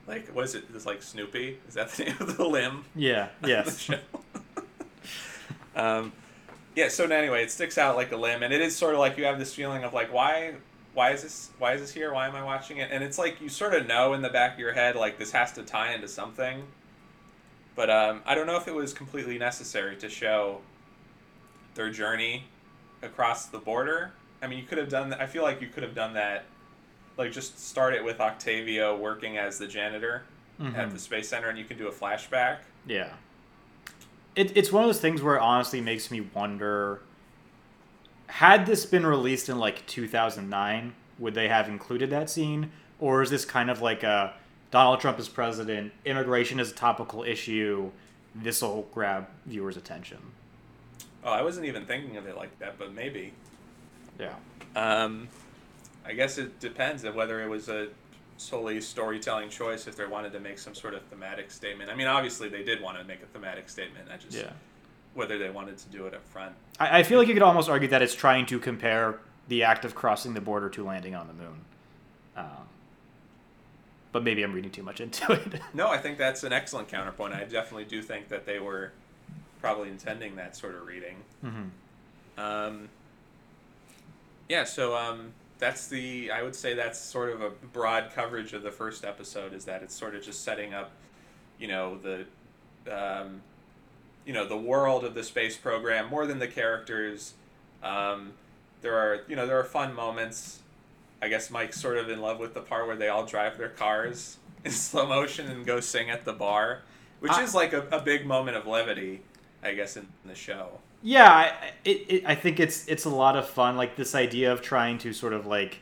[0.07, 0.65] Like what is it?
[0.75, 1.59] It's like Snoopy.
[1.67, 2.85] Is that the name of the limb?
[2.95, 3.29] Yeah.
[3.45, 3.91] Yes.
[5.77, 6.13] um,
[6.77, 6.89] yeah.
[6.89, 9.25] So anyway, it sticks out like a limb, and it is sort of like you
[9.25, 10.53] have this feeling of like, why,
[10.93, 12.13] why is this, why is this here?
[12.13, 12.91] Why am I watching it?
[12.93, 15.33] And it's like you sort of know in the back of your head like this
[15.33, 16.65] has to tie into something,
[17.75, 20.61] but um, I don't know if it was completely necessary to show
[21.75, 22.45] their journey
[23.03, 24.13] across the border.
[24.41, 25.11] I mean, you could have done.
[25.11, 26.45] that I feel like you could have done that.
[27.17, 30.23] Like just start it with Octavio working as the janitor
[30.61, 30.93] at Mhm.
[30.93, 32.59] the space center, and you can do a flashback.
[32.87, 33.15] Yeah.
[34.37, 37.01] It, it's one of those things where it honestly makes me wonder
[38.29, 42.73] had this been released in like 2009, would they have included that scene?
[42.99, 44.33] Or is this kind of like a
[44.71, 47.91] Donald Trump is president, immigration is a topical issue,
[48.35, 50.19] this will grab viewers' attention?
[51.25, 53.33] Oh, I wasn't even thinking of it like that, but maybe.
[54.19, 54.35] Yeah.
[54.75, 55.29] Um,
[56.05, 57.89] I guess it depends on whether it was a
[58.39, 61.91] solely storytelling choice if they wanted to make some sort of thematic statement.
[61.91, 64.09] I mean, obviously they did want to make a thematic statement.
[64.13, 64.51] I just Yeah.
[65.15, 66.55] whether they wanted to do it up front.
[66.81, 69.85] I, I feel like you could almost argue that it's trying to compare the act
[69.85, 71.61] of crossing the border to landing on the moon.
[72.37, 72.67] Um,
[74.11, 75.61] but maybe I'm reading too much into it.
[75.75, 77.35] No, I think that's an excellent counterpoint.
[77.35, 78.93] I definitely do think that they were
[79.63, 81.17] probably intending that sort of reading.
[81.41, 81.63] hmm
[82.37, 82.89] Um,
[84.49, 86.31] yeah, so um, that's the.
[86.31, 89.55] I would say that's sort of a broad coverage of the first episode.
[89.55, 90.91] Is that it's sort of just setting up,
[91.59, 92.27] you know, the,
[92.95, 93.41] um,
[94.27, 97.35] you know, the world of the space program more than the characters.
[97.83, 98.33] Um,
[98.83, 100.59] there are, you know, there are fun moments.
[101.23, 103.69] I guess Mike's sort of in love with the part where they all drive their
[103.69, 106.83] cars in slow motion and go sing at the bar,
[107.21, 109.23] which I- is like a, a big moment of levity,
[109.63, 110.69] I guess, in the show.
[111.03, 111.53] Yeah, I,
[111.85, 113.77] it, it, I think it's it's a lot of fun.
[113.77, 115.79] Like this idea of trying to sort of like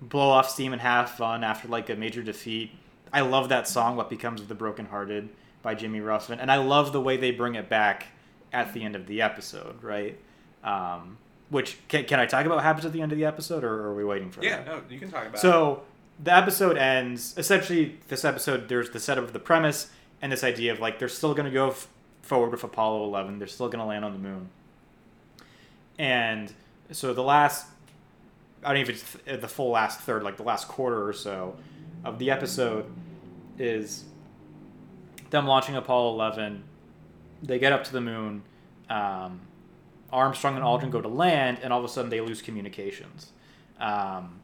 [0.00, 2.70] blow off steam and have fun after like a major defeat.
[3.12, 5.28] I love that song, "What Becomes of the Brokenhearted"
[5.62, 8.06] by Jimmy Ruffin, and I love the way they bring it back
[8.52, 9.82] at the end of the episode.
[9.82, 10.18] Right?
[10.64, 11.18] Um,
[11.50, 13.82] which can, can I talk about what happens at the end of the episode, or
[13.88, 14.66] are we waiting for Yeah, that?
[14.66, 15.40] no, you can talk about it.
[15.40, 15.82] So
[16.22, 17.98] the episode ends essentially.
[18.08, 19.90] This episode, there's the setup of the premise
[20.22, 21.88] and this idea of like they're still going to go f-
[22.22, 23.38] forward with Apollo 11.
[23.38, 24.48] They're still going to land on the moon.
[25.98, 26.52] And
[26.92, 27.66] so the last,
[28.64, 31.56] I don't even th- the full last third, like the last quarter or so
[32.04, 32.86] of the episode,
[33.58, 34.04] is
[35.30, 36.64] them launching Apollo 11.
[37.42, 38.42] They get up to the moon.
[38.88, 39.40] Um,
[40.12, 43.32] Armstrong and Aldrin go to land, and all of a sudden they lose communications.
[43.78, 44.40] Um,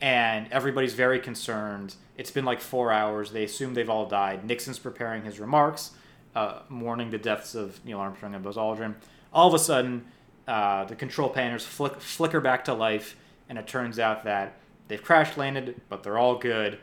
[0.00, 1.94] and everybody's very concerned.
[2.16, 3.32] It's been like four hours.
[3.32, 4.44] They assume they've all died.
[4.44, 5.92] Nixon's preparing his remarks,
[6.38, 8.94] uh, mourning the deaths of Neil Armstrong and Buzz Aldrin.
[9.32, 10.04] All of a sudden,
[10.46, 13.16] uh, the control panels flick, flicker back to life,
[13.48, 14.54] and it turns out that
[14.86, 16.78] they've crash landed, but they're all good.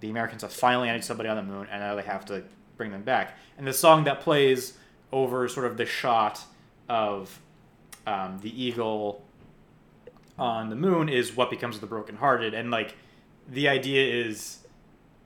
[0.00, 2.42] The Americans have finally landed somebody on the moon, and now they have to
[2.76, 3.36] bring them back.
[3.56, 4.76] And the song that plays
[5.12, 6.42] over sort of the shot
[6.88, 7.38] of
[8.08, 9.22] um, the eagle
[10.36, 12.94] on the moon is what becomes of the brokenhearted and like
[13.48, 14.58] the idea is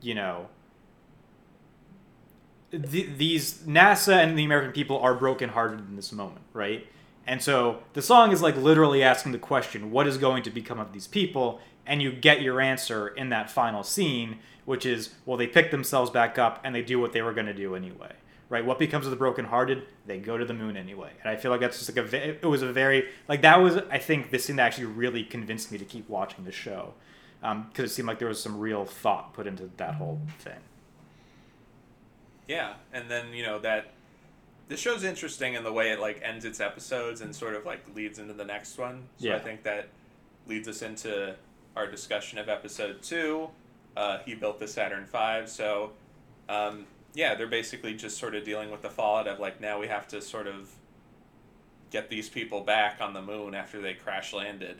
[0.01, 0.47] you know
[2.71, 6.87] th- these nasa and the american people are brokenhearted in this moment right
[7.27, 10.79] and so the song is like literally asking the question what is going to become
[10.79, 15.37] of these people and you get your answer in that final scene which is well
[15.37, 18.13] they pick themselves back up and they do what they were going to do anyway
[18.51, 18.67] right?
[18.67, 19.85] What becomes of the brokenhearted?
[20.07, 21.13] They go to the moon anyway.
[21.23, 23.77] And I feel like that's just like a, it was a very, like that was,
[23.91, 26.93] I think, this thing that actually really convinced me to keep watching the show.
[27.41, 30.59] Because um, it seemed like there was some real thought put into that whole thing.
[32.51, 33.93] Yeah, and then, you know, that,
[34.67, 37.81] the show's interesting in the way it, like, ends its episodes and sort of, like,
[37.95, 39.05] leads into the next one.
[39.19, 39.37] So Yeah.
[39.37, 39.87] I think that
[40.49, 41.37] leads us into
[41.77, 43.51] our discussion of episode two.
[43.97, 45.93] Uh, he built the Saturn V, so
[46.49, 49.87] um, yeah, they're basically just sort of dealing with the fallout of like now we
[49.87, 50.71] have to sort of
[51.93, 54.79] get these people back on the moon after they crash landed,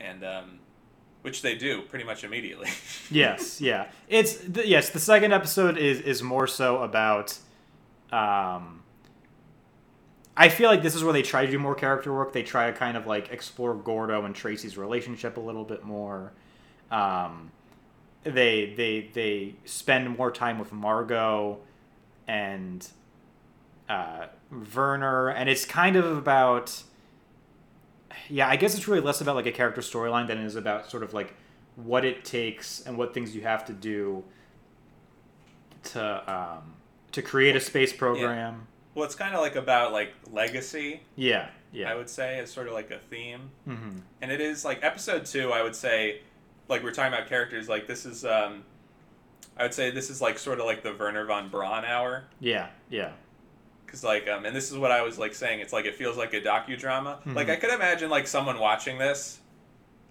[0.00, 0.59] and um,
[1.22, 2.68] which they do pretty much immediately.
[3.10, 3.88] yes, yeah.
[4.08, 7.36] It's, the, yes, the second episode is, is more so about,
[8.10, 8.82] um,
[10.36, 12.32] I feel like this is where they try to do more character work.
[12.32, 16.32] They try to kind of like explore Gordo and Tracy's relationship a little bit more.
[16.90, 17.50] Um,
[18.24, 21.58] they they they spend more time with Margo
[22.26, 22.86] and
[23.88, 24.26] uh,
[24.74, 26.82] Werner, and it's kind of about
[28.28, 30.90] yeah, I guess it's really less about like a character storyline than it is about
[30.90, 31.34] sort of like
[31.76, 34.24] what it takes and what things you have to do
[35.84, 36.74] to um,
[37.12, 38.66] to create a space program.
[38.94, 41.00] well, it's kind of like about like legacy.
[41.16, 41.90] Yeah, yeah.
[41.90, 43.50] I would say is sort of like a theme.
[43.64, 46.20] hmm and it is like episode two i would say
[46.68, 48.62] like we're talking about characters like this is um
[49.56, 52.68] i would say this is like sort of like the werner von braun hour Yeah,
[52.90, 53.12] yeah.
[53.90, 56.16] Because like um and this is what i was like saying it's like it feels
[56.16, 57.50] like a docudrama like Mhm.
[57.52, 59.40] i could imagine like someone watching this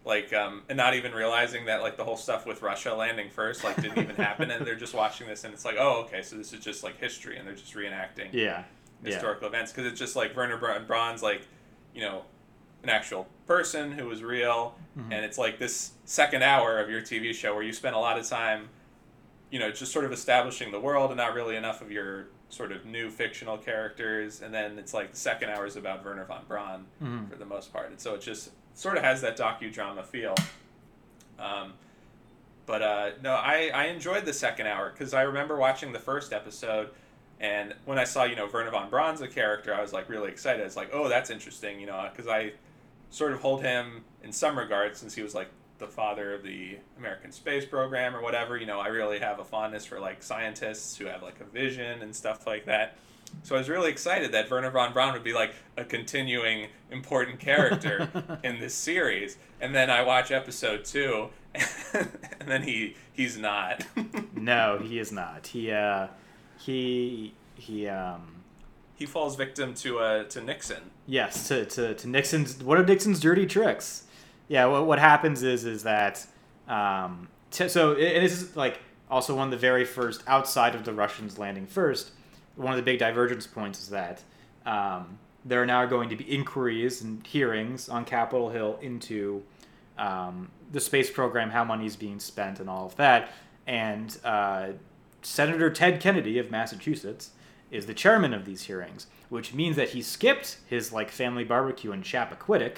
[0.03, 3.63] like um and not even realizing that like the whole stuff with russia landing first
[3.63, 6.35] like didn't even happen and they're just watching this and it's like oh okay so
[6.35, 8.63] this is just like history and they're just reenacting Yeah.
[9.01, 9.13] Yeah.
[9.13, 11.47] historical events because it's just like Werner Bra- Braun's like,
[11.95, 12.23] you know,
[12.83, 15.03] an actual person who was real, Mhm.
[15.13, 18.19] and it's like this second hour of your TV show where you spend a lot
[18.19, 18.67] of time,
[19.51, 22.71] you know, just sort of establishing the world and not really enough of your sort
[22.71, 26.43] of new fictional characters, and then it's like the second hour is about Werner von
[26.47, 27.29] Braun Mhm.
[27.29, 30.35] for the most part, and so it just sort of has that docudrama feel.
[31.37, 31.73] Um,
[32.65, 36.33] but uh, no, I, I enjoyed the second hour because I remember watching the first
[36.33, 36.89] episode,
[37.39, 40.29] and when I saw you know Werner von Braun's a character, I was like really
[40.29, 40.65] excited.
[40.65, 42.53] It's like, oh, that's interesting, you know, because I
[43.11, 45.49] sort of hold him in some regards since he was like
[45.79, 48.57] the father of the American space program or whatever.
[48.57, 52.01] You know, I really have a fondness for like scientists who have like a vision
[52.01, 52.97] and stuff like that.
[53.43, 57.39] So I was really excited that Werner von Braun would be like a continuing important
[57.39, 58.09] character
[58.43, 59.37] in this series.
[59.61, 61.29] And then I watch episode two,
[61.93, 63.85] and then he he's not.
[64.35, 65.47] No, he is not.
[65.47, 66.07] He uh,
[66.57, 68.37] he he um.
[68.95, 70.91] he falls victim to uh to Nixon.
[71.05, 74.05] Yes, to, to, to Nixon's one of Nixon's dirty tricks.
[74.49, 76.25] Yeah, what, what happens is is that
[76.67, 78.79] um, t- so it, it is like
[79.09, 82.11] also one of the very first outside of the Russians landing first.
[82.55, 84.21] One of the big divergence points is that
[84.65, 89.43] um, there are now going to be inquiries and hearings on Capitol Hill into
[89.97, 93.31] um, the space program, how money is being spent, and all of that.
[93.67, 94.69] And uh,
[95.21, 97.31] Senator Ted Kennedy of Massachusetts
[97.71, 101.91] is the chairman of these hearings, which means that he skipped his like family barbecue
[101.91, 102.77] in Chappaquiddick,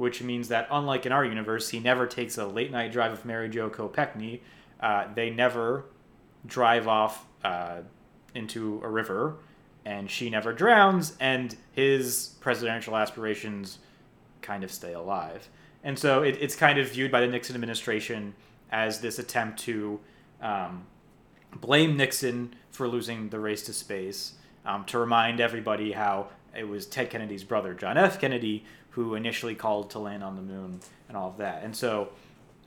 [0.00, 3.26] which means that unlike in our universe, he never takes a late night drive with
[3.26, 4.40] Mary Jo Kopechne.
[4.80, 5.84] Uh, they never
[6.46, 7.80] drive off uh,
[8.34, 9.36] into a river,
[9.84, 13.78] and she never drowns, and his presidential aspirations
[14.40, 15.50] kind of stay alive.
[15.84, 18.32] and so it, it's kind of viewed by the Nixon administration
[18.72, 20.00] as this attempt to
[20.40, 20.86] um,
[21.60, 24.32] blame Nixon for losing the race to space,
[24.64, 28.18] um, to remind everybody how it was Ted Kennedy's brother, John F.
[28.18, 31.62] Kennedy, who initially called to land on the moon and all of that.
[31.62, 32.10] And so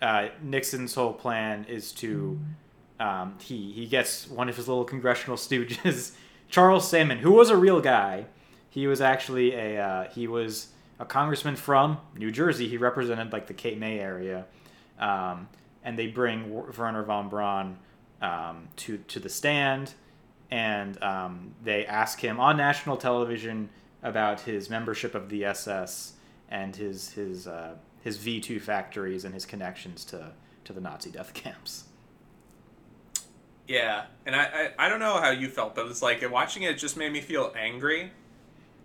[0.02, 2.40] uh, Nixon's whole plan is to
[3.00, 6.14] um, he he gets one of his little congressional stooges,
[6.50, 8.26] Charles Sandman, who was a real guy.
[8.70, 10.68] He was actually a uh, he was
[11.00, 12.68] a congressman from New Jersey.
[12.68, 14.46] He represented like the Cape May area,
[15.00, 15.48] um,
[15.84, 17.78] and they bring Werner von Braun
[18.22, 19.94] um, to to the stand,
[20.52, 23.70] and um, they ask him on national television
[24.04, 26.14] about his membership of the SS
[26.50, 30.34] and his his uh, his V two factories and his connections to
[30.66, 31.86] to the Nazi death camps.
[33.68, 36.78] Yeah, and I, I, I don't know how you felt, but it's like watching it
[36.78, 38.12] just made me feel angry,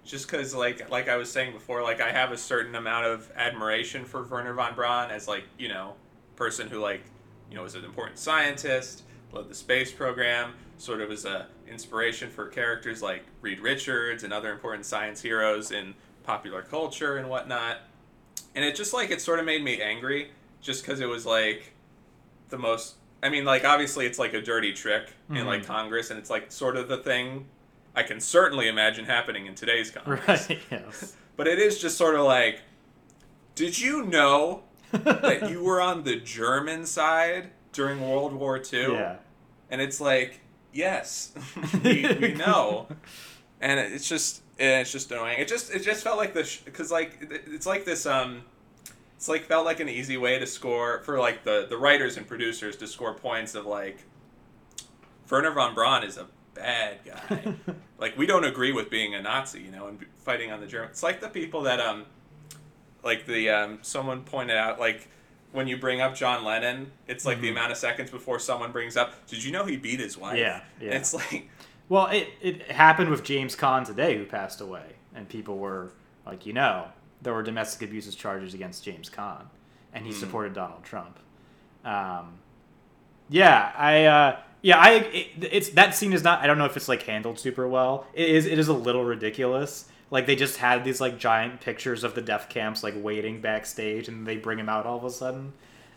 [0.04, 3.30] just because like like I was saying before, like I have a certain amount of
[3.34, 5.94] admiration for Werner von Braun as like you know
[6.36, 7.02] person who like
[7.50, 9.02] you know was an important scientist,
[9.32, 14.32] led the space program, sort of as a inspiration for characters like Reed Richards and
[14.32, 17.78] other important science heroes in popular culture and whatnot.
[18.54, 21.72] And it just like it sort of made me angry, just because it was like
[22.48, 25.46] the most I mean, like obviously it's like a dirty trick in Mhm.
[25.46, 27.46] like Congress, and it's like sort of the thing
[27.94, 30.48] I can certainly imagine happening in today's Congress.
[30.48, 30.60] Right.
[30.70, 31.16] Yes.
[31.36, 32.60] But it is just sort of like,
[33.54, 34.62] did you know
[34.92, 38.92] that you were on the German side during World War II?
[38.92, 39.16] yeah.
[39.70, 40.40] And it's like,
[40.72, 41.32] yes,
[41.84, 42.88] we, we know.
[43.60, 45.38] And it's just it's just annoying.
[45.38, 48.42] It just it just felt like this because like it's like this um
[49.16, 52.26] it's like felt like an easy way to score for like the the writers and
[52.26, 54.04] producers to score points of like
[55.30, 57.54] Werner von Braun is a bad guy.
[57.98, 60.90] like we don't agree with being a Nazi, you know, and fighting on the German.
[60.90, 62.06] It's like the people that um
[63.04, 65.08] like the um someone pointed out like
[65.52, 67.52] when you bring up John Lennon, it's like the Mhm.
[67.52, 70.60] amount of seconds before someone brings up, "Did you know he beat his wife?" Yeah,
[70.80, 70.86] yeah.
[70.88, 71.48] And it's like
[71.88, 75.92] Well, it, it happened with James Caan today, who passed away, and people were
[76.26, 76.88] like, you know,
[77.22, 79.46] there were domestic abuses charges against James Caan,
[79.94, 80.18] and he Hmm.
[80.18, 81.18] supported Donald Trump.
[81.84, 82.34] Um,
[83.30, 86.42] yeah, I uh, yeah, I it, it's that scene is not.
[86.42, 88.06] I don't know if it's like handled super well.
[88.12, 88.46] It is.
[88.46, 89.86] It is a little ridiculous.
[90.10, 94.08] Like they just had these like giant pictures of the death camps like waiting backstage,
[94.08, 95.52] and they bring him out all of a sudden.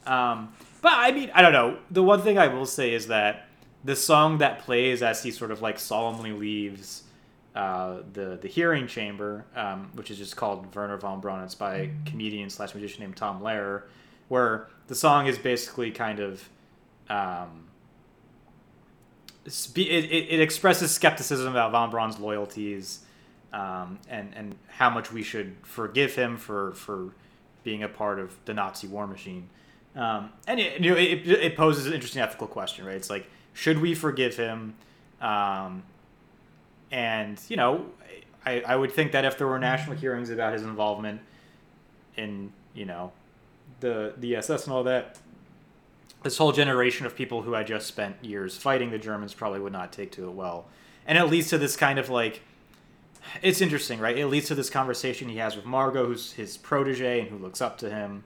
[0.05, 1.77] Um, but I mean, I don't know.
[1.89, 3.47] The one thing I will say is that
[3.83, 7.03] the song that plays as he sort of like solemnly leaves
[7.55, 11.43] uh, the the hearing chamber, um, which is just called Werner von Braun.
[11.43, 13.83] It's by a comedian slash magician named Tom Lehrer,
[14.27, 16.49] where the song is basically kind of
[17.09, 17.67] um,
[19.45, 22.99] it, it, it expresses skepticism about von Braun's loyalties
[23.53, 27.09] um, and and how much we should forgive him for for
[27.63, 29.49] being a part of the Nazi war machine.
[29.95, 32.95] Um, and it, you know, it, it poses an interesting ethical question, right?
[32.95, 34.75] It's like, should we forgive him?
[35.19, 35.83] Um,
[36.91, 37.85] and you know,
[38.45, 41.21] I, I would think that if there were national hearings about his involvement
[42.17, 43.11] in you know
[43.79, 45.19] the the SS and all that,
[46.23, 49.73] this whole generation of people who had just spent years fighting the Germans probably would
[49.73, 50.65] not take to it well.
[51.05, 52.41] And it leads to this kind of like
[53.41, 54.17] it's interesting, right?
[54.17, 57.61] It leads to this conversation he has with Margo, who's his protege and who looks
[57.61, 58.23] up to him.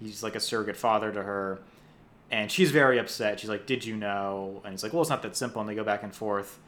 [0.00, 1.60] He's like a surrogate father to her.
[2.30, 3.40] And she's very upset.
[3.40, 4.60] She's like, Did you know?
[4.64, 5.60] And he's like, Well, it's not that simple.
[5.60, 6.58] And they go back and forth.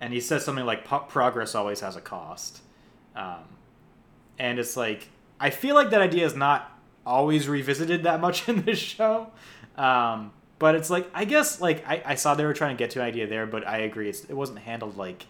[0.00, 2.60] And he says something like, "Po- Progress always has a cost.
[3.16, 3.42] Um,
[4.38, 5.08] and it's like,
[5.40, 6.70] I feel like that idea is not
[7.04, 9.30] always revisited that much in this show.
[9.76, 12.90] Um, but it's like, I guess, like, I, I saw they were trying to get
[12.90, 14.08] to an idea there, but I agree.
[14.08, 15.26] It wasn't handled, like,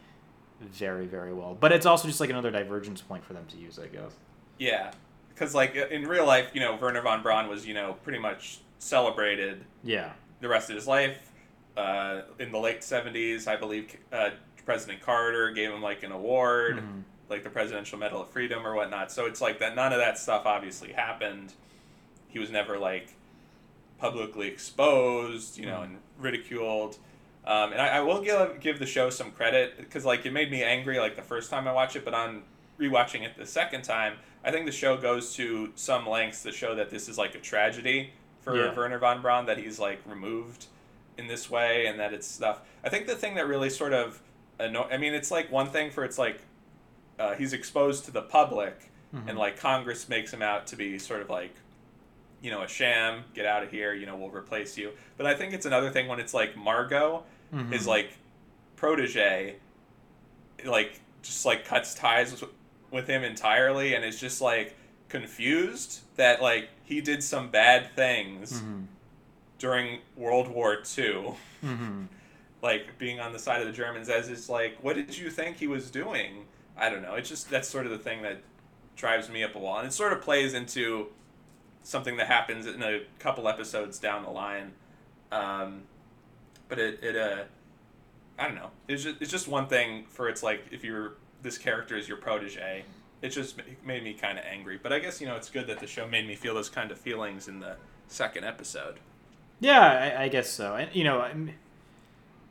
[0.60, 1.56] very, very well.
[1.58, 4.12] But it's also just, like, another divergence point for them to use, I guess.
[4.58, 4.90] Yeah,
[5.30, 8.58] because like in real life, you know, Werner von Braun was you know pretty much
[8.80, 10.12] celebrated Yeah.
[10.40, 11.30] the rest of his life.
[11.76, 14.30] Uh, in the late '70s, I believe uh,
[14.66, 17.02] President Carter gave him like an award, Mhm.
[17.28, 19.12] like the Presidential Medal of Freedom or whatnot.
[19.12, 19.76] So it's like that.
[19.76, 21.52] None of that stuff obviously happened.
[22.26, 23.14] He was never like
[24.00, 25.84] publicly exposed, you know, Mhm.
[25.84, 26.98] and ridiculed.
[27.46, 30.50] Um, and I, I will give give the show some credit because like it made
[30.50, 32.42] me angry like the first time I watched it, but on
[32.78, 34.14] rewatching it the second time,
[34.44, 37.38] I think the show goes to some lengths to show that this is like a
[37.40, 38.10] tragedy
[38.40, 38.74] for Yeah.
[38.74, 40.66] Werner von Braun that he's like removed
[41.16, 42.60] in this way and that it's stuff.
[42.84, 44.20] I think the thing that really sort of
[44.60, 46.40] anno- I mean, it's like one thing for it's like
[47.18, 49.28] uh, he's exposed to the public Mhm.
[49.30, 51.54] and like Congress makes him out to be sort of like
[52.42, 55.34] you know a sham get out of here you know we'll replace you but i
[55.34, 57.22] think it's another thing when it's like margo
[57.52, 57.72] Mhm.
[57.72, 58.10] his like
[58.76, 59.56] protege
[60.66, 62.44] like just like cuts ties with,
[62.90, 64.76] with him entirely and is just like
[65.08, 68.82] confused that like he did some bad things Mm-hmm.
[69.58, 71.34] during World War II,
[71.64, 72.04] Mm-hmm.
[72.62, 75.56] like being on the side of the Germans as is like, what did you think
[75.56, 76.44] he was doing?
[76.76, 77.14] I don't know.
[77.14, 78.38] It's just that's sort of the thing that
[78.96, 81.06] drives me up a wall, and it sort of plays into
[81.82, 84.72] something that happens in a couple episodes down the line.
[85.32, 85.82] Um,
[86.68, 87.44] but it it uh,
[88.38, 88.70] I don't know.
[88.86, 92.18] It's just it's just one thing for it's like if you're this character is your
[92.18, 92.84] protege.
[93.20, 95.80] It just made me kind of angry, but I guess you know it's good that
[95.80, 97.76] the show made me feel those kind of feelings in the
[98.06, 99.00] second episode.
[99.60, 100.76] Yeah, I, I guess so.
[100.76, 101.52] And you know, I'm,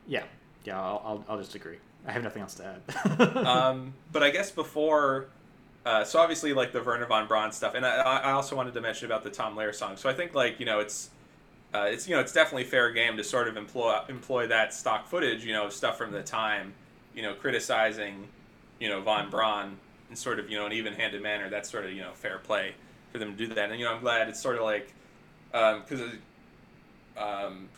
[0.08, 0.24] yeah,
[0.66, 1.78] yeah, I'll, I'll, I'll just agree.
[2.06, 3.38] I have nothing else to add.
[3.38, 5.28] um, but I guess before,
[5.88, 8.82] uh, so obviously like the Werner von Braun stuff, and I, I also wanted to
[8.82, 9.96] mention about the Tom Lehrer song.
[9.96, 11.10] So I think like you know it's,
[11.74, 15.08] uh, it's you know it's definitely fair game to sort of employ employ that stock
[15.08, 16.74] footage, you know, stuff from the time,
[17.16, 18.28] you know, criticizing,
[18.80, 19.78] you know, von Braun
[20.10, 21.50] in sort of you know an even-handed manner.
[21.50, 22.76] That's sort of you know fair play
[23.14, 24.94] for them to do that, and you know I'm glad it's sort of like,
[25.52, 26.02] because.
[27.18, 27.70] um,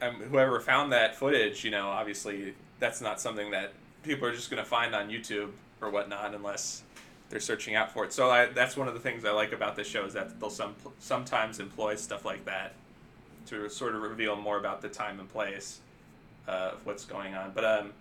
[0.00, 3.72] um, whoever found that footage, you know, obviously that's not something that
[4.04, 5.50] people are just going to find on YouTube
[5.80, 6.82] or whatnot unless
[7.30, 8.12] they're searching out for it.
[8.12, 10.50] So I, that's one of the things I like about this show is that they'll
[10.50, 12.74] some sometimes employ stuff like that
[13.46, 15.80] to sort of reveal more about the time and place
[16.46, 17.52] uh, of what's going on.
[17.54, 17.92] But um,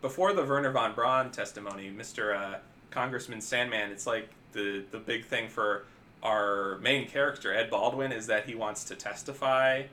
[0.00, 2.36] before the Werner von Braun testimony, Mr.
[2.36, 2.58] Uh,
[2.90, 5.84] Congressman Sandman, it's like the the big thing for
[6.22, 9.84] our main character Ed Baldwin is that he wants to testify,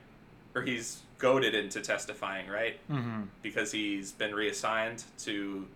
[0.54, 2.78] or he's goaded into testifying, right?
[2.90, 3.22] mm-hmm.
[3.42, 5.66] Because he's been reassigned to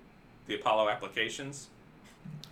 [0.47, 1.68] the Apollo applications.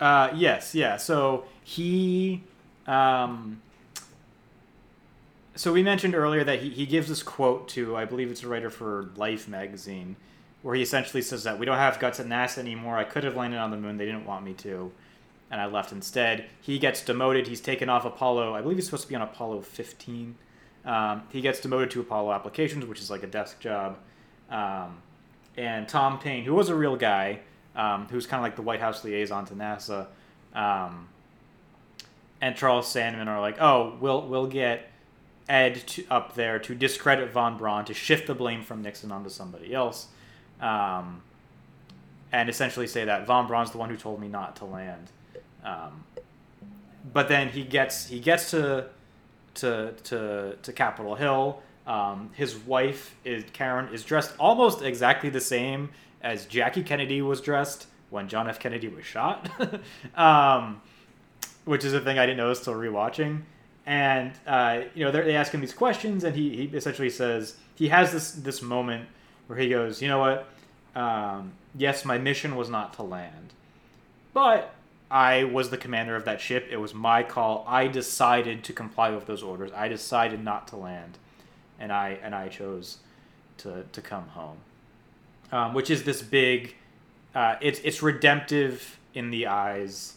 [0.01, 0.97] Uh, yes, yeah.
[0.97, 2.43] So he,
[2.87, 3.61] um,
[5.55, 8.49] so we mentioned earlier that he, he gives this quote to, I believe it's a
[8.49, 10.17] writer for Life magazine,
[10.63, 12.97] where he essentially says that we don't have guts at NASA anymore.
[12.97, 13.97] I could have landed on the moon.
[13.97, 14.93] They didn't want me to.
[15.51, 16.47] And I left instead.
[16.61, 17.47] He gets demoted.
[17.47, 18.55] He's taken off Apollo.
[18.55, 20.37] I believe he's supposed to be on Apollo 15.
[20.85, 23.99] Um, he gets demoted to Apollo Applications, which is like a desk job.
[24.51, 25.03] Um,
[25.57, 27.41] and Tom Paine, who was a real guy,
[27.79, 30.09] um, who's kind of like the White House liaison to NASA,
[30.55, 31.09] um,
[32.41, 34.91] and Charles Sandman are like, oh, we'll we'll get
[35.49, 39.31] Ed to, up there to discredit von Braun to shift the blame from Nixon onto
[39.31, 40.09] somebody else,
[40.61, 41.23] um,
[42.33, 45.11] and essentially say that von Braun's the one who told me not to land.
[45.65, 46.05] Um,
[47.13, 48.87] but then he gets he gets to
[49.55, 51.63] to to to Capitol Hill.
[51.87, 55.91] Um, his wife is Karen is dressed almost exactly the same
[56.23, 58.59] as Jackie Kennedy was dressed when John F.
[58.59, 59.49] Kennedy was shot,
[60.17, 60.81] um,
[61.65, 63.43] which is a thing I didn't notice till rewatching.
[63.87, 67.89] And uh, you know they're- ask him these questions, and he, he essentially says he
[67.89, 69.09] has this this moment
[69.47, 70.49] where he goes, you know what?
[70.95, 73.53] Um, yes, my mission was not to land,
[74.35, 74.75] but
[75.11, 76.69] I was the commander of that ship.
[76.71, 77.65] It was my call.
[77.67, 79.71] I decided to comply with those orders.
[79.75, 81.17] I decided not to land,
[81.79, 82.99] and I and I chose
[83.59, 84.59] to to come home,
[85.53, 86.75] um, which is this big.
[87.35, 90.17] Uh, it's it's redemptive in the eyes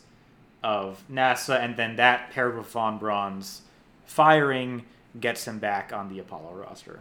[0.63, 3.61] of NASA, and then that paired with von Braun's
[4.05, 4.85] firing
[5.19, 6.99] gets him back on the Apollo roster.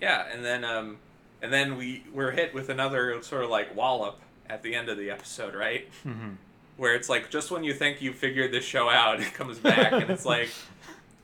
[0.00, 0.98] Yeah, and then um,
[1.42, 4.98] and then we we're hit with another sort of like wallop at the end of
[4.98, 5.88] the episode, right?
[6.04, 6.30] Mm-hmm.
[6.76, 9.92] Where it's like just when you think you figured this show out, it comes back
[9.92, 10.50] and it's like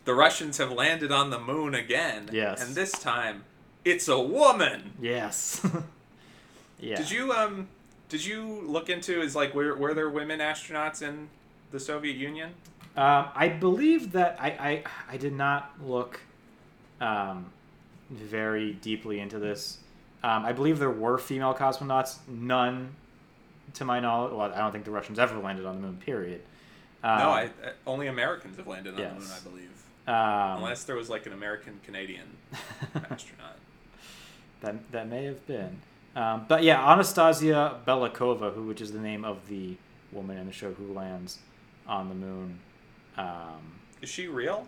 [0.04, 2.30] the Russians have landed on the moon again.
[2.32, 2.64] Yes.
[2.64, 3.44] And this time
[3.84, 4.92] it's a woman.
[5.00, 5.64] Yes.
[6.80, 6.96] yeah.
[6.96, 7.68] Did you um
[8.08, 11.28] did you look into is like were were there women astronauts in
[11.70, 12.50] the Soviet Union?
[12.94, 16.20] Um, I believe that I, I I did not look
[17.00, 17.46] um,
[18.10, 19.78] very deeply into this.
[20.22, 22.18] Um, I believe there were female cosmonauts.
[22.28, 22.94] None,
[23.74, 24.32] to my knowledge.
[24.32, 25.96] Well, I don't think the Russians ever landed on the moon.
[25.96, 26.42] Period.
[27.02, 27.50] Um, no, I,
[27.86, 29.28] only Americans have landed on the moon.
[29.34, 29.68] I believe.
[30.06, 32.26] Um, Unless there was like an American Canadian
[33.10, 33.56] astronaut.
[34.62, 35.78] That that may have been.
[36.16, 39.76] Um, but yeah, Anastasia Belikova, who which is the name of the
[40.10, 41.38] woman in the show who lands
[41.86, 42.58] on the moon.
[43.16, 44.66] Um, Is she real?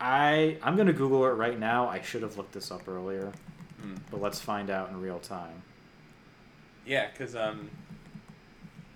[0.00, 1.88] I I'm gonna Google it right now.
[1.88, 3.32] I should have looked this up earlier,
[3.80, 3.94] Hmm.
[4.10, 5.62] but let's find out in real time.
[6.86, 7.70] Yeah, because um,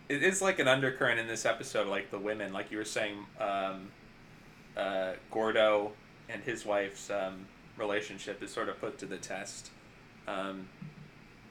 [0.08, 3.24] it is like an undercurrent in this episode, like the women, like you were saying,
[3.40, 3.88] um,
[4.76, 5.92] uh, Gordo
[6.28, 7.46] and his wife's um,
[7.76, 9.70] relationship is sort of put to the test.
[10.28, 10.68] Um,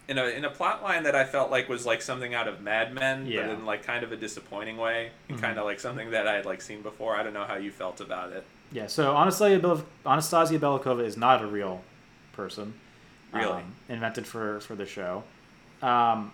[0.07, 2.61] in a in a plot line that I felt like was like something out of
[2.61, 3.41] Mad Men, Yeah.
[3.47, 5.41] but in like kind of a disappointing way, and Mhm.
[5.41, 7.15] kind of like something that I had like seen before.
[7.17, 8.45] I don't know how you felt about it.
[8.71, 11.81] Yeah, so Anastasia, Bel- Anastasia Belikova is not a real
[12.33, 12.73] person.
[13.33, 13.51] Really?
[13.61, 15.23] um, invented for, for the show.
[15.81, 16.31] Um,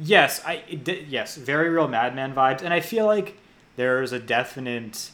[0.00, 3.36] Yes, I it di- yes, very real Mad Men vibes, and I feel like
[3.76, 5.10] there's a definite.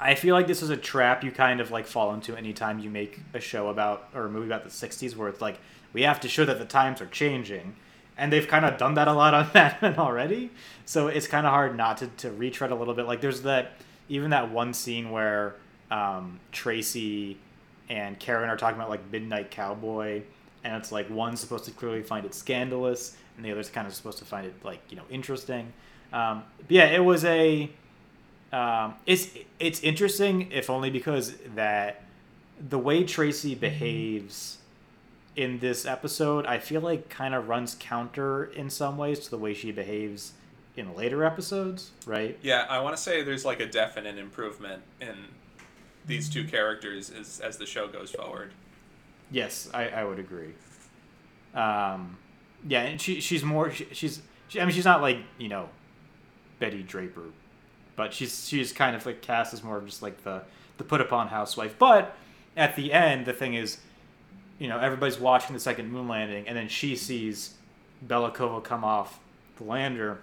[0.00, 2.88] I feel like this is a trap you kind of like fall into anytime you
[2.88, 5.58] make a show about or a movie about the '60s, where it's like
[5.92, 7.76] we have to show that the times are changing,
[8.16, 10.50] and they've kind of done that a lot on Mad Men already.
[10.86, 13.06] So it's kind of hard not to to retread a little bit.
[13.06, 13.72] Like there's that
[14.08, 15.56] even that one scene where
[15.90, 17.36] um, Tracy
[17.88, 20.22] and Karen are talking about like Midnight Cowboy,
[20.64, 23.94] and it's like one's supposed to clearly find it scandalous, and the other's kind of
[23.94, 25.72] supposed to find it like you know interesting.
[26.12, 27.70] Um, yeah, it was a.
[28.52, 29.28] Um, it's
[29.58, 32.02] it's interesting if only because that
[32.68, 34.58] the way Tracy behaves
[35.36, 39.38] in this episode, I feel like kind of runs counter in some ways to the
[39.38, 40.32] way she behaves
[40.76, 42.38] in later episodes, right?
[42.42, 45.16] Yeah, I want to say there's like a definite improvement in
[46.06, 48.52] these two characters as as the show goes forward.
[49.30, 50.52] Yes, I, I would agree.
[51.54, 52.18] Um,
[52.66, 55.68] yeah, and she she's more she, she's she, I mean she's not like you know
[56.58, 57.24] Betty Draper,
[57.96, 60.42] but she's she's kind of like cast as more of just like the
[60.78, 61.76] the put upon housewife.
[61.78, 62.16] But
[62.56, 63.78] at the end, the thing is,
[64.58, 67.54] you know, everybody's watching the second moon landing, and then she sees
[68.06, 69.20] Belikova come off
[69.58, 70.18] the lander,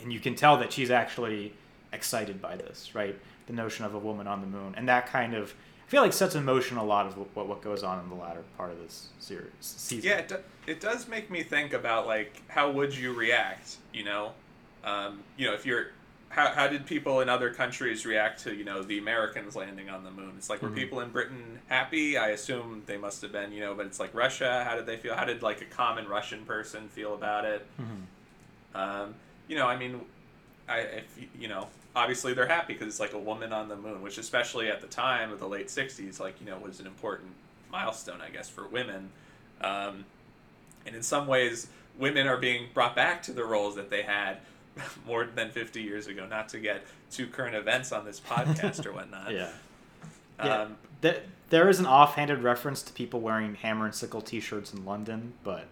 [0.00, 1.52] and you can tell that she's actually
[1.92, 3.16] excited by this, right?
[3.46, 5.54] The notion of a woman on the moon, and that kind of
[5.86, 8.14] I feel like sets in motion a lot of what what goes on in the
[8.14, 10.10] latter part of this series season.
[10.10, 10.36] Yeah, it, do,
[10.66, 13.76] it does make me think about like how would you react?
[13.92, 14.32] You know,
[14.82, 15.88] um, you know if you're
[16.34, 20.02] how, how did people in other countries react to you know the Americans landing on
[20.04, 20.32] the moon?
[20.36, 20.74] It's like were Mhm.
[20.74, 22.18] people in Britain happy?
[22.18, 23.74] I assume they must have been, you know.
[23.74, 24.64] But it's like Russia.
[24.68, 25.14] How did they feel?
[25.14, 27.66] How did like a common Russian person feel about it?
[27.80, 28.78] Mhm.
[28.78, 29.14] Um,
[29.48, 30.00] you know, I mean,
[30.68, 33.76] I if you- you know, obviously they're happy because it's like a woman on the
[33.76, 36.86] moon, which especially at the time of the late '60s, like you know, was an
[36.86, 37.32] important
[37.70, 39.10] milestone, I guess, for women.
[39.60, 40.04] Um,
[40.86, 44.38] and in some ways, women are being brought back to the roles that they had
[45.06, 46.26] more than 50 years ago.
[46.26, 49.32] Not to get too current events on this podcast or whatnot.
[49.32, 49.50] Yeah.
[50.42, 50.62] Yeah.
[50.62, 54.84] Um, There, there is an offhanded reference to people wearing hammer and sickle T-shirts in
[54.84, 55.66] London, but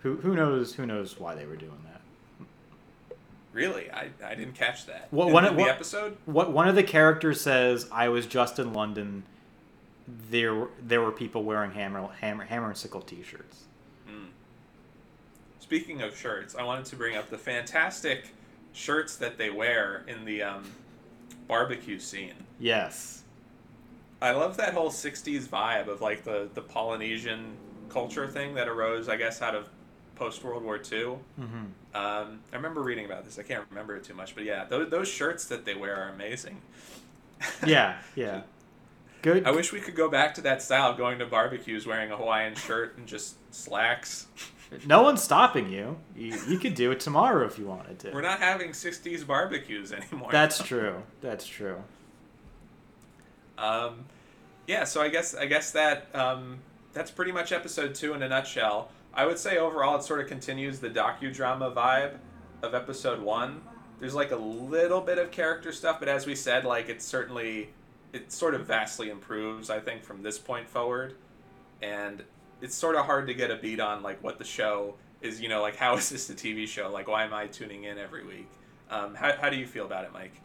[0.00, 3.16] who who knows who knows why they were doing that.
[3.52, 5.08] really, I, I didn't catch that.
[5.10, 6.16] What- in, one- in the episode?
[6.26, 9.24] What one of the characters says, "I was just in London.
[10.30, 13.64] There there were people wearing hammer hammer hammer and sickle T-shirts."
[15.66, 18.28] Speaking of shirts, I wanted to bring up the fantastic
[18.72, 20.64] shirts that they wear in the um,
[21.48, 22.34] barbecue scene.
[22.60, 23.24] Yes.
[24.22, 27.56] I love that whole '60s vibe of like the the Polynesian
[27.88, 29.68] culture thing that arose, I guess, out of
[30.14, 31.18] post World War II.
[31.36, 31.64] hmm
[31.94, 33.36] Um, I remember reading about this.
[33.38, 36.10] I can't remember it too much, but yeah, those, those shirts that they wear are
[36.10, 36.62] amazing.
[37.66, 37.98] Yeah.
[38.14, 38.42] Yeah.
[39.22, 39.46] Good.
[39.46, 42.54] I wish we could go back to that style going to barbecues wearing a Hawaiian
[42.54, 44.26] shirt and just slacks.
[44.86, 45.96] No one's stopping you.
[46.16, 48.10] You, you could do it tomorrow if you wanted to.
[48.10, 50.30] We're not having 60s barbecues anymore.
[50.32, 51.02] That's true.
[51.20, 51.82] That's true.
[53.58, 54.06] Um,
[54.66, 56.58] yeah, so I guess I guess that um,
[56.92, 58.90] that's pretty much episode two in a nutshell.
[59.14, 62.18] I would say overall it sort of continues the docudrama vibe
[62.62, 63.62] of episode one.
[63.98, 67.70] There's like a little bit of character stuff, but as we said, like it's certainly
[68.12, 71.14] it sort of vastly improves, I think, from this point forward.
[71.80, 72.24] And
[72.60, 75.48] it's sort of hard to get a beat on like what the show is, you
[75.48, 76.90] know, like how is this a TV show?
[76.90, 78.48] Like why am I tuning in every week?
[78.90, 80.40] Um, how, how do you feel about it, Mike?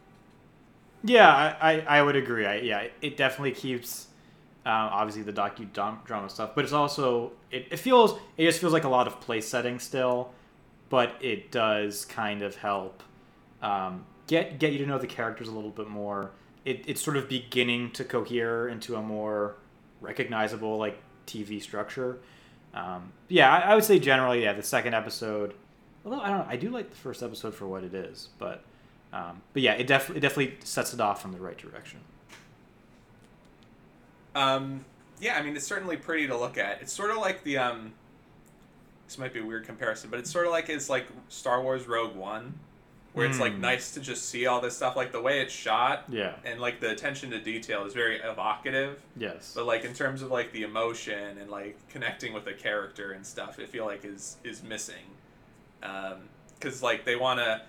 [1.03, 2.45] Yeah, I, I, I would agree.
[2.45, 4.07] I, yeah, it definitely keeps
[4.66, 8.84] um, obviously the docudrama stuff, but it's also it, it feels it just feels like
[8.84, 10.32] a lot of place setting still,
[10.89, 13.01] but it does kind of help
[13.64, 16.32] um, get get you to know the characters a little bit more.
[16.64, 19.55] It, it's sort of beginning to cohere into a more
[19.99, 21.01] recognizable like
[21.32, 22.19] TV structure.
[22.73, 25.53] Um, yeah, I, I would say generally, yeah, the second episode.
[26.05, 28.63] Although I don't, know, I do like the first episode for what it is, but
[29.13, 31.99] um, but yeah, it definitely it definitely sets it off in the right direction.
[34.34, 34.86] Um,
[35.19, 36.82] yeah, I mean, it's certainly pretty to look at.
[36.82, 37.91] It's sort of like the um,
[39.05, 41.88] this might be a weird comparison, but it's sort of like it's like Star Wars
[41.88, 42.57] Rogue One,
[43.14, 43.59] where it's like Mm.
[43.59, 46.36] nice to just see all this stuff, like the way it's shot Yeah.
[46.45, 49.01] and like the attention to detail is very evocative.
[49.18, 49.51] Yes.
[49.53, 53.26] But like in terms of like the emotion and like connecting with a character and
[53.26, 55.03] stuff, I feel like is is missing,
[56.59, 57.62] because like they want to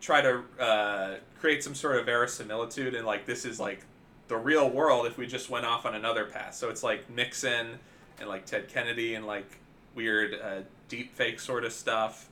[0.00, 3.80] try to uh, create some sort of verisimilitude and like this is like
[4.28, 6.54] the real world if we just went off on another path.
[6.54, 7.78] So it's like Nixon
[8.18, 9.58] and like Ted Kennedy and like
[9.94, 12.28] weird uh, deep fake sort of stuff.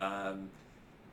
[0.00, 0.50] Um,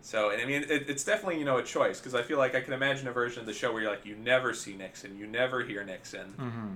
[0.02, 2.56] so and I mean it, it's definitely you know a choice because I feel like
[2.56, 5.18] I can imagine a version of the show where you're like you never see Nixon,
[5.18, 6.68] you never hear Nixon, hmm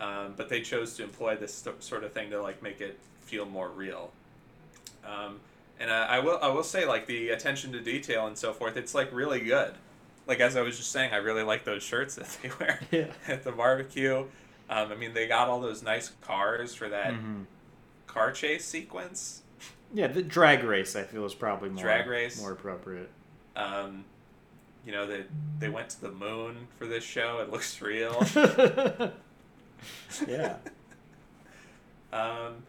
[0.00, 2.98] um, but they chose to employ this st- sort of thing to like make it
[3.20, 4.10] feel more real.
[5.06, 5.38] Um,
[5.78, 8.76] and uh, I will I will say like the attention to detail and so forth.
[8.76, 9.72] It's like really good.
[10.26, 13.06] Like as I was just saying, I really like those shirts that they wear Yeah.
[13.28, 14.24] at the barbecue.
[14.70, 17.44] Um, I mean, they got all those nice cars for that Mhm.
[18.08, 19.42] car chase sequence.
[19.94, 22.38] Yeah, the drag race I feel is probably more Drag race.
[22.40, 23.08] more appropriate.
[23.56, 24.04] Um,
[24.84, 25.24] you know, they
[25.60, 27.38] they went to the moon for this show.
[27.38, 28.22] It looks real.
[30.28, 30.56] yeah.
[32.12, 32.62] Um,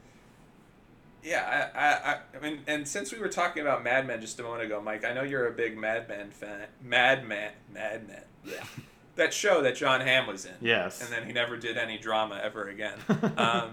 [1.24, 4.40] yeah, I, I, I, I mean, and since we were talking about Mad Men just
[4.40, 6.62] a moment ago, Mike, I know you're a big Mad Men fan.
[6.82, 8.24] Mad Men, Mad Men.
[8.44, 8.64] Yeah.
[9.18, 10.54] that show that Jon Hamm was in.
[10.62, 11.00] Yes.
[11.00, 12.98] And then he never did any drama ever again.
[13.38, 13.72] um,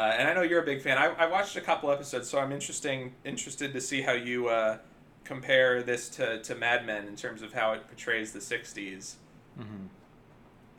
[0.00, 0.96] uh, and I know you're a big fan.
[0.96, 4.78] I, I watched a couple episodes, so I'm interesting interested to see how you uh,
[5.24, 9.16] compare this to, to Mad Men in terms of how it portrays the '60s.
[9.58, 9.88] Mhm.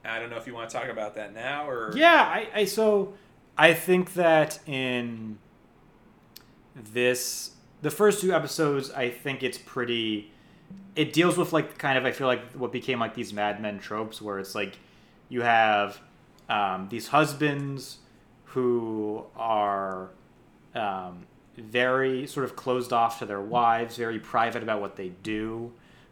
[0.03, 2.65] I don't know if you want to talk about that now or Yeah, I, I
[2.65, 3.13] so
[3.55, 5.38] I think that in
[6.76, 7.51] this
[7.84, 10.32] the first two episodes, I think it's pretty
[10.95, 13.78] it deals with like kind of I feel like what became like these Mad Men
[13.78, 14.80] tropes where it's like
[15.30, 16.01] you have
[16.49, 17.99] um, these husbands
[18.54, 20.10] who are
[20.76, 21.26] um,
[21.58, 25.72] very sort of closed off to their wives, very private about what they do.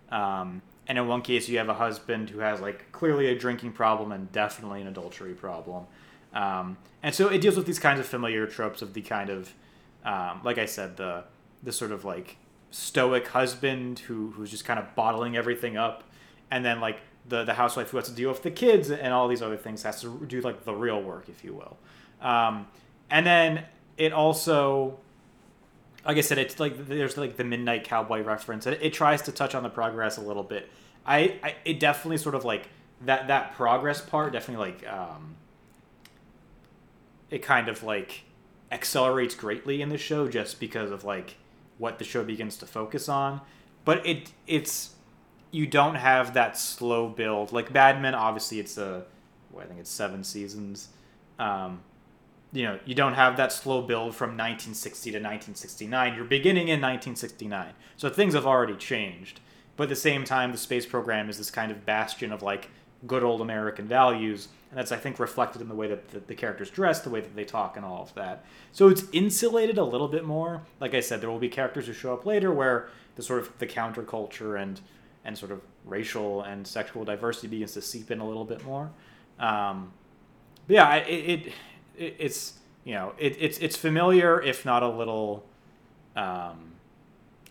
[0.10, 3.74] Um, and in one case, you have a husband who has like clearly a drinking
[3.74, 5.86] problem and definitely an adultery problem.
[6.34, 9.54] Um, and so it deals with these kinds of familiar tropes of the kind of,
[10.06, 11.26] um, like I said, the
[11.62, 12.38] the sort of like
[12.72, 16.04] stoic husband who who's just kind of bottling everything up,
[16.50, 19.28] and then like the the housewife who has to deal with the kids and all
[19.28, 21.78] these other things has to do like the real work, if you will.
[22.22, 22.68] Um,
[23.10, 23.66] and then
[23.98, 25.00] it also
[26.06, 28.66] like I said, it's like there's like the Midnight Cowboy reference.
[28.66, 30.70] It, it tries to touch on the progress a little bit.
[31.06, 32.70] I, I it definitely sort of like
[33.06, 35.36] that that progress part definitely like um,
[37.30, 38.24] it kind of like
[38.72, 41.36] accelerates greatly in the show just because of like
[41.78, 43.42] what the show begins to focus on.
[43.86, 44.96] But it it's
[45.52, 48.16] you don't have that slow build like Mad Men.
[48.16, 49.04] Obviously, it's a
[49.52, 50.90] well, I think it's seven seasons.
[51.40, 51.82] Um,
[52.52, 56.16] you know, you don't have that slow build from 1960 to 1969.
[56.16, 57.74] You're beginning in 1969.
[57.98, 59.40] So things have already changed.
[59.76, 62.70] But at the same time, the space program is this kind of bastion of like
[63.08, 64.50] good old American values.
[64.72, 67.22] And that's, I think, reflected in the way that the, the characters dress, the way
[67.22, 68.44] that they talk, and all of that.
[68.72, 70.64] So it's insulated a little bit more.
[70.80, 73.58] Like I said, there will be characters who show up later where the sort of
[73.60, 74.82] the counterculture and
[75.26, 78.90] and sort of racial and sexual diversity begins to seep in a little bit more.
[79.40, 79.92] Um,
[80.68, 81.54] but yeah, it, it,
[82.00, 85.46] it it's you know it, it's it's familiar if not a little
[86.16, 86.72] um,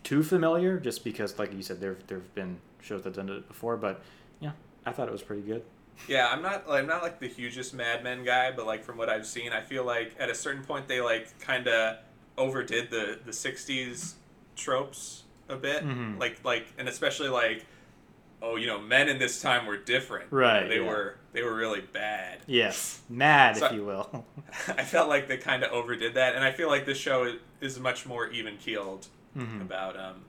[0.03, 3.77] too familiar, just because like you said there there've been shows that done it before.
[3.77, 4.01] But
[4.39, 4.51] yeah,
[4.85, 5.63] I thought it was pretty good.
[6.07, 9.09] Yeah, I'm not I'm not like the hugest Mad Men guy, but like from what
[9.09, 11.97] I've seen, I feel like at a certain point they like kind of
[12.37, 14.13] overdid the the '60s
[14.55, 16.19] tropes a bit, Mhm.
[16.19, 17.65] like like and especially like
[18.41, 20.87] oh you know men in this time were different, Right, They yeah.
[20.87, 22.39] were they were really bad.
[22.47, 24.25] Yes, mad So- if you will.
[24.67, 27.31] I felt like they kind of overdid that, and I feel like this show
[27.61, 29.61] is, much more even keeled Mhm.
[29.61, 30.25] about um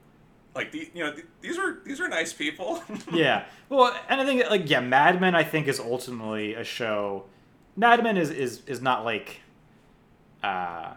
[0.53, 2.83] like the you know th- these were these were nice people.
[3.13, 3.45] yeah.
[3.69, 7.25] Well, and I think like yeah, Mad Men I think is ultimately a show.
[7.77, 9.39] Mad Men is is is not like,
[10.43, 10.93] uh,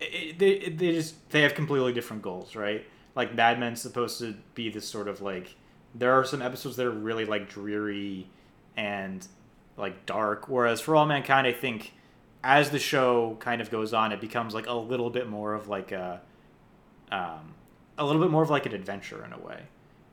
[0.00, 2.86] it, they they just they have completely different goals, right?
[3.14, 5.56] Like Mad Men's supposed to be this sort of like
[5.94, 8.28] there are some episodes that are really like dreary
[8.76, 9.26] and
[9.76, 11.92] like dark, whereas For All Mankind, I think
[12.42, 15.68] as the show kind of goes on, it becomes like a little bit more of
[15.68, 16.20] like a
[17.10, 17.54] um,
[17.98, 19.62] a little bit more of like an adventure in a way,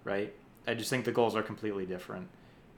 [0.03, 0.33] right?
[0.65, 2.27] I just think the goals are completely different,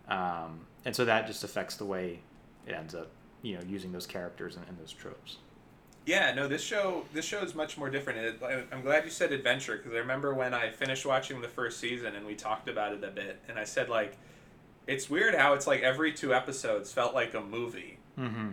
[0.08, 2.20] um, and so that just affects the way
[2.68, 3.10] it ends up,
[3.42, 5.38] you know, using those characters and, and those tropes.
[6.10, 8.20] Yeah, no, this show this show is much more different.
[8.20, 11.48] It, I- I'm glad you said adventure because I remember when I finished watching the
[11.48, 14.18] first season and we talked about it a bit, and I said like,
[14.88, 18.50] it's weird how it's like every two episodes felt like a movie, Mm-hmm.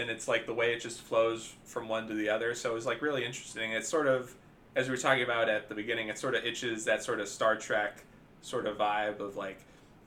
[0.00, 2.54] and it's like the way it just flows from one to the other.
[2.54, 3.72] So it was like really interesting.
[3.72, 4.34] It's sort of
[4.74, 7.28] as we were talking about at the beginning, it sort of itches that sort of
[7.28, 8.02] Star Trek
[8.42, 9.58] sort of vibe of like,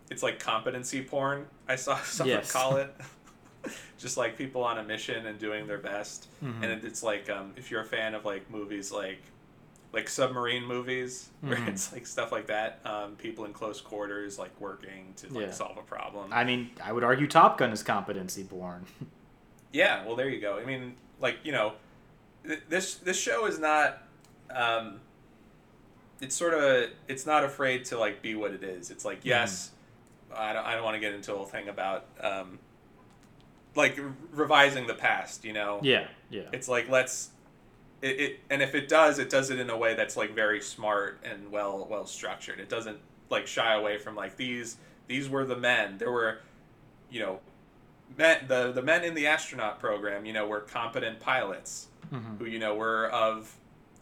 [0.09, 1.45] it's like competency porn.
[1.67, 2.51] I saw someone Yes.
[2.51, 2.93] call it.
[4.01, 6.63] Just like people on a mission and doing their best Mhm.
[6.63, 9.21] and it's like um, if you're a fan of like movies like
[9.93, 11.67] like submarine movies where Mhm.
[11.67, 15.51] it's like stuff like that um, people in close quarters like working to like Yeah.
[15.51, 18.85] solve a problem I mean, I would argue Top Gun is competency porn.
[19.73, 21.73] yeah well there you go i mean like you know
[22.45, 24.01] th- this this show is not
[24.49, 24.99] um,
[26.21, 29.71] it's sort of it's not afraid to like be what it is it's like yes
[30.35, 32.59] i don't, I don't want to get into a whole thing about um,
[33.75, 33.99] like
[34.33, 36.43] revising the past you know yeah, yeah.
[36.51, 37.29] it's like let's
[38.01, 40.59] it, it and if it does, it does it in a way that's like very
[40.59, 42.59] smart and well well structured.
[42.59, 42.97] It doesn't
[43.29, 45.99] like shy away from like these these were the men.
[45.99, 46.39] There were,
[47.11, 47.39] you know,
[48.17, 50.25] men the the men in the astronaut program.
[50.25, 52.37] You know, were competent pilots Mm-hmm.
[52.37, 53.55] who you know were of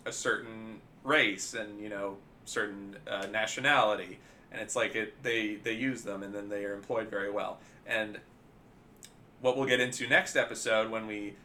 [0.05, 4.17] a certain race and you know certain uh, nationality
[4.51, 7.59] and it's like it they they use them and then they are employed very well
[7.86, 8.17] and
[9.41, 11.35] what we'll get into next episode when we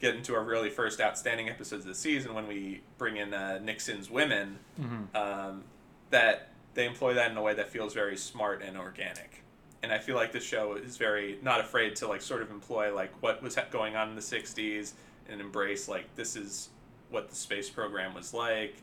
[0.00, 3.58] get into our really first outstanding episodes of the season when we bring in uh,
[3.62, 5.16] Nixon's women Mm-hmm.
[5.16, 5.62] um,
[6.10, 9.42] that they employ that in a way that feels very smart and organic.
[9.82, 12.94] And I feel like this show is very not afraid to like sort of employ
[12.94, 14.92] like what was going on in the 60s
[15.28, 16.70] and embrace like this is
[17.10, 18.76] what the space program was like.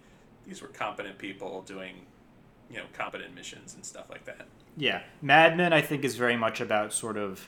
[0.47, 1.95] These were competent people doing
[2.69, 4.47] you know competent missions and stuff like that.
[4.77, 7.47] Yeah, Mad Men I think is very much about sort of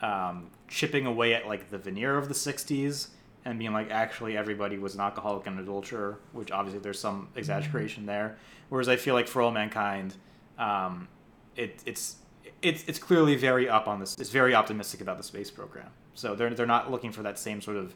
[0.00, 3.08] um, chipping away at like the veneer of the '60s
[3.44, 8.06] and being like actually everybody was an alcoholic and adulterer, which obviously there's some exaggeration
[8.06, 8.36] there.
[8.68, 10.14] Whereas I feel like For All Mankind,
[10.58, 11.08] um,
[11.56, 12.16] it, it's
[12.62, 14.16] it's it's clearly very up on this.
[14.18, 15.90] It's very optimistic about the space program.
[16.14, 17.94] So they're they're not looking for that same sort of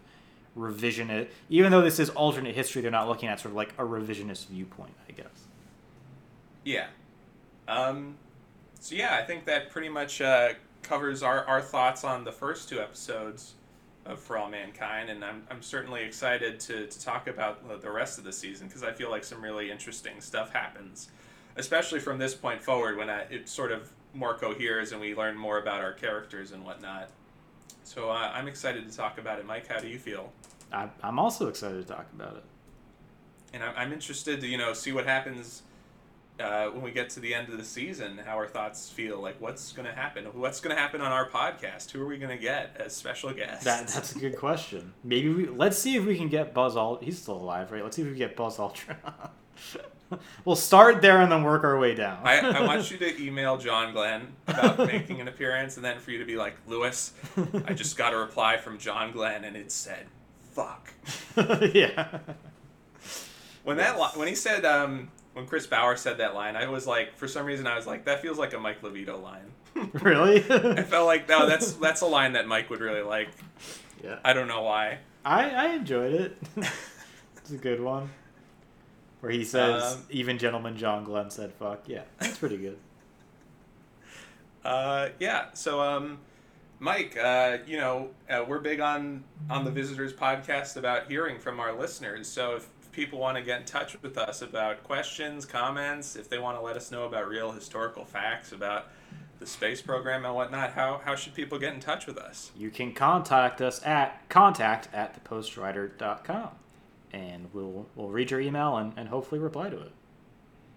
[0.57, 1.29] revisionist.
[1.49, 4.47] Even though this is alternate history, they're not looking at sort of like a revisionist
[4.47, 4.95] viewpoint.
[5.09, 5.27] I guess.
[6.65, 6.87] Yeah.
[7.69, 8.17] Um,
[8.81, 12.69] so yeah, I think that pretty much uh, covers our, our thoughts on the first
[12.69, 13.55] two episodes
[14.05, 18.19] of For All Mankind, and I'm, I'm certainly excited to, to talk about the- rest
[18.19, 21.09] of the season because I feel like some really interesting stuff happens,
[21.57, 25.37] especially from this point forward when I, it sort of more coheres and we learn
[25.37, 27.11] more about our characters and whatnot.
[27.85, 29.47] So uh, I'm excited to talk about it.
[29.47, 30.33] Mike, how do you feel?
[30.73, 32.45] I, I'm also excited to talk about it.
[33.55, 35.63] and I'm, I'm interested to you know see what happens
[36.41, 38.19] uh, when we get to the end of the season.
[38.25, 40.25] How our thoughts feel like what's going to happen?
[40.33, 41.91] What's going to happen on our podcast?
[41.91, 43.65] Who are we going to get as special guests?
[43.65, 44.93] That, that's a good question.
[45.05, 47.03] Maybe we let's see if we can get Buzz Aldrin.
[47.03, 47.83] He's still alive, right?
[47.83, 48.97] Let's see if we can get Buzz Aldrin.
[50.45, 52.21] we'll start there and then work our way down.
[52.25, 56.11] I, I want you to email John Glenn about making an appearance, and then for
[56.11, 57.13] you to be like, Louis,
[57.67, 60.07] I just got a reply from John Glenn, and it said,
[60.53, 60.93] "Fuck."
[61.75, 62.19] yeah.
[63.65, 67.17] When that when he said um, when Chris Bauer said that line, I was like,
[67.17, 69.51] for some reason, I was like, that feels like a Mike Lovito line.
[70.03, 70.39] Really?
[70.51, 73.29] I felt like no, that's that's a line that Mike would really like.
[74.05, 74.19] yeah.
[74.25, 74.99] I don't know why.
[75.25, 76.37] I I enjoyed it.
[77.37, 78.11] it's a good one.
[79.21, 82.77] Where he says, Um, "Even gentleman John Glenn said fuck." Yeah, that's pretty good.
[84.65, 85.47] Uh, yeah.
[85.55, 86.19] So, um,
[86.79, 91.61] Mike, uh, you know, uh, we're big on on the Visitors podcast about hearing from
[91.61, 92.29] our listeners.
[92.29, 96.39] So, if people want to get in touch with us about questions, comments, if they
[96.39, 98.89] want to let us know about real historical facts about
[99.39, 102.53] the space program and whatnot, how how should people get in touch with us?
[102.57, 106.51] You can contact us at contact at thepostwriter.com
[107.13, 109.93] and we'll we'll read your email and, and hopefully reply to it.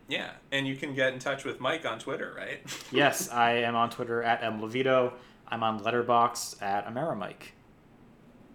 [0.08, 2.60] Yeah, and you can get in touch with Mike on Twitter, right?
[2.92, 5.14] yes, I am on Twitter at mlovito.
[5.48, 7.52] I'm on Letterboxd at Amerimike.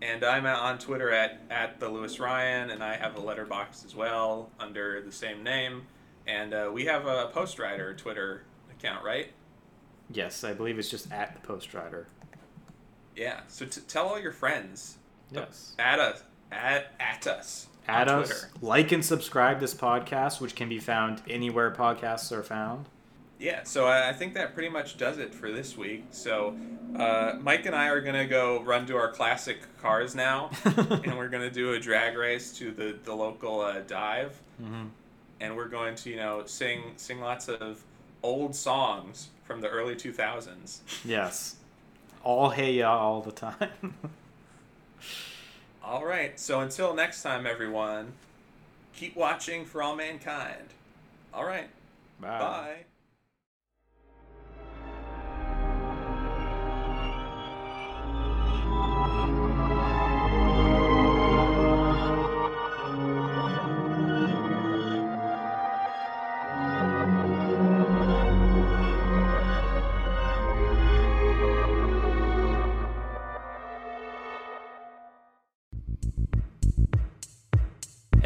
[0.03, 3.95] And I'm on Twitter at, at the Louis Ryan, and I have a Letterboxd as
[3.95, 5.83] well under the same name.
[6.27, 9.33] And uh, we have a Postwriter Twitter account, right?
[10.11, 12.07] Yes, I believe it's just at the Postwriter.
[13.15, 13.41] Yeah.
[13.49, 14.97] So t- tell all your friends.
[15.31, 15.75] Yes.
[15.79, 16.23] At us.
[16.51, 17.67] At, at us.
[17.87, 18.51] Add on us, Twitter.
[18.63, 22.87] like and subscribe this podcast, which can be found anywhere podcasts are found.
[23.41, 26.05] Yeah, so I I think that pretty much does it for this week.
[26.13, 26.55] So
[26.97, 31.17] uh, Mike and I are going to go run to our classic cars now, and
[31.17, 34.39] we're going to do a drag race to the, the local uh, dive.
[34.59, 34.87] hmm
[35.43, 37.83] and we're going to you know sing sing lots of
[38.23, 41.57] old songs from the early 2000s Yes.
[42.23, 43.95] All hey ya all the time.
[45.83, 48.13] all right so until next time everyone
[48.95, 50.75] keep watching for all mankind
[51.33, 51.71] all right
[52.21, 52.85] bye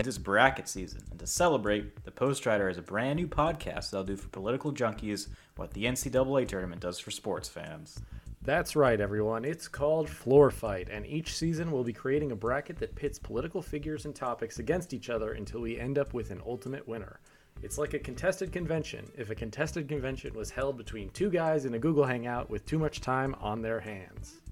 [0.05, 4.05] It is bracket season, and to celebrate, the Postwriter is a brand new podcast that'll
[4.05, 8.03] do for political junkies what the NCAA tournament does for sports fans.
[8.43, 9.47] That's right, everyone.
[9.47, 13.63] It's called Floor Fight, and each season we'll be creating a bracket that pits political
[13.63, 17.19] figures and topics against each other until we end up with an ultimate winner.
[17.63, 21.73] It's like a contested convention if a contested convention was held between two guys in
[21.73, 24.43] a Google Hangout with too much time on their hands.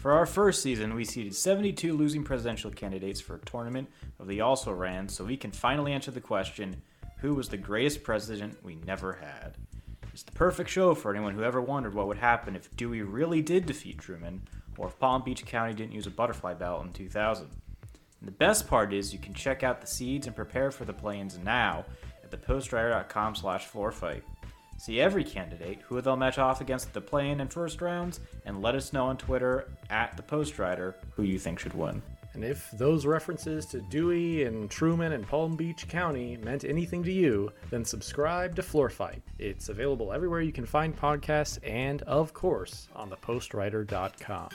[0.00, 4.40] For our first season, we seeded 72 losing presidential candidates for a tournament of the
[4.40, 6.80] also ran so we can finally answer the question
[7.18, 9.58] who was the greatest president we never had?
[10.14, 13.42] It's the perfect show for anyone who ever wondered what would happen if Dewey really
[13.42, 14.40] did defeat Truman
[14.78, 17.50] or if Palm Beach County didn't use a butterfly ballot in 2000.
[18.20, 20.94] And the best part is you can check out the seeds and prepare for the
[20.94, 21.84] play-ins now
[22.24, 24.24] at thepostwriter.com slash floorfight.
[24.80, 28.74] See every candidate, who they'll match off against the play-in and first rounds, and let
[28.74, 32.00] us know on Twitter at the postwriter who you think should win.
[32.32, 37.12] And if those references to Dewey and Truman and Palm Beach County meant anything to
[37.12, 39.22] you, then subscribe to Floor Fight.
[39.38, 44.48] It's available everywhere you can find podcasts and, of course, on thepostwriter.com.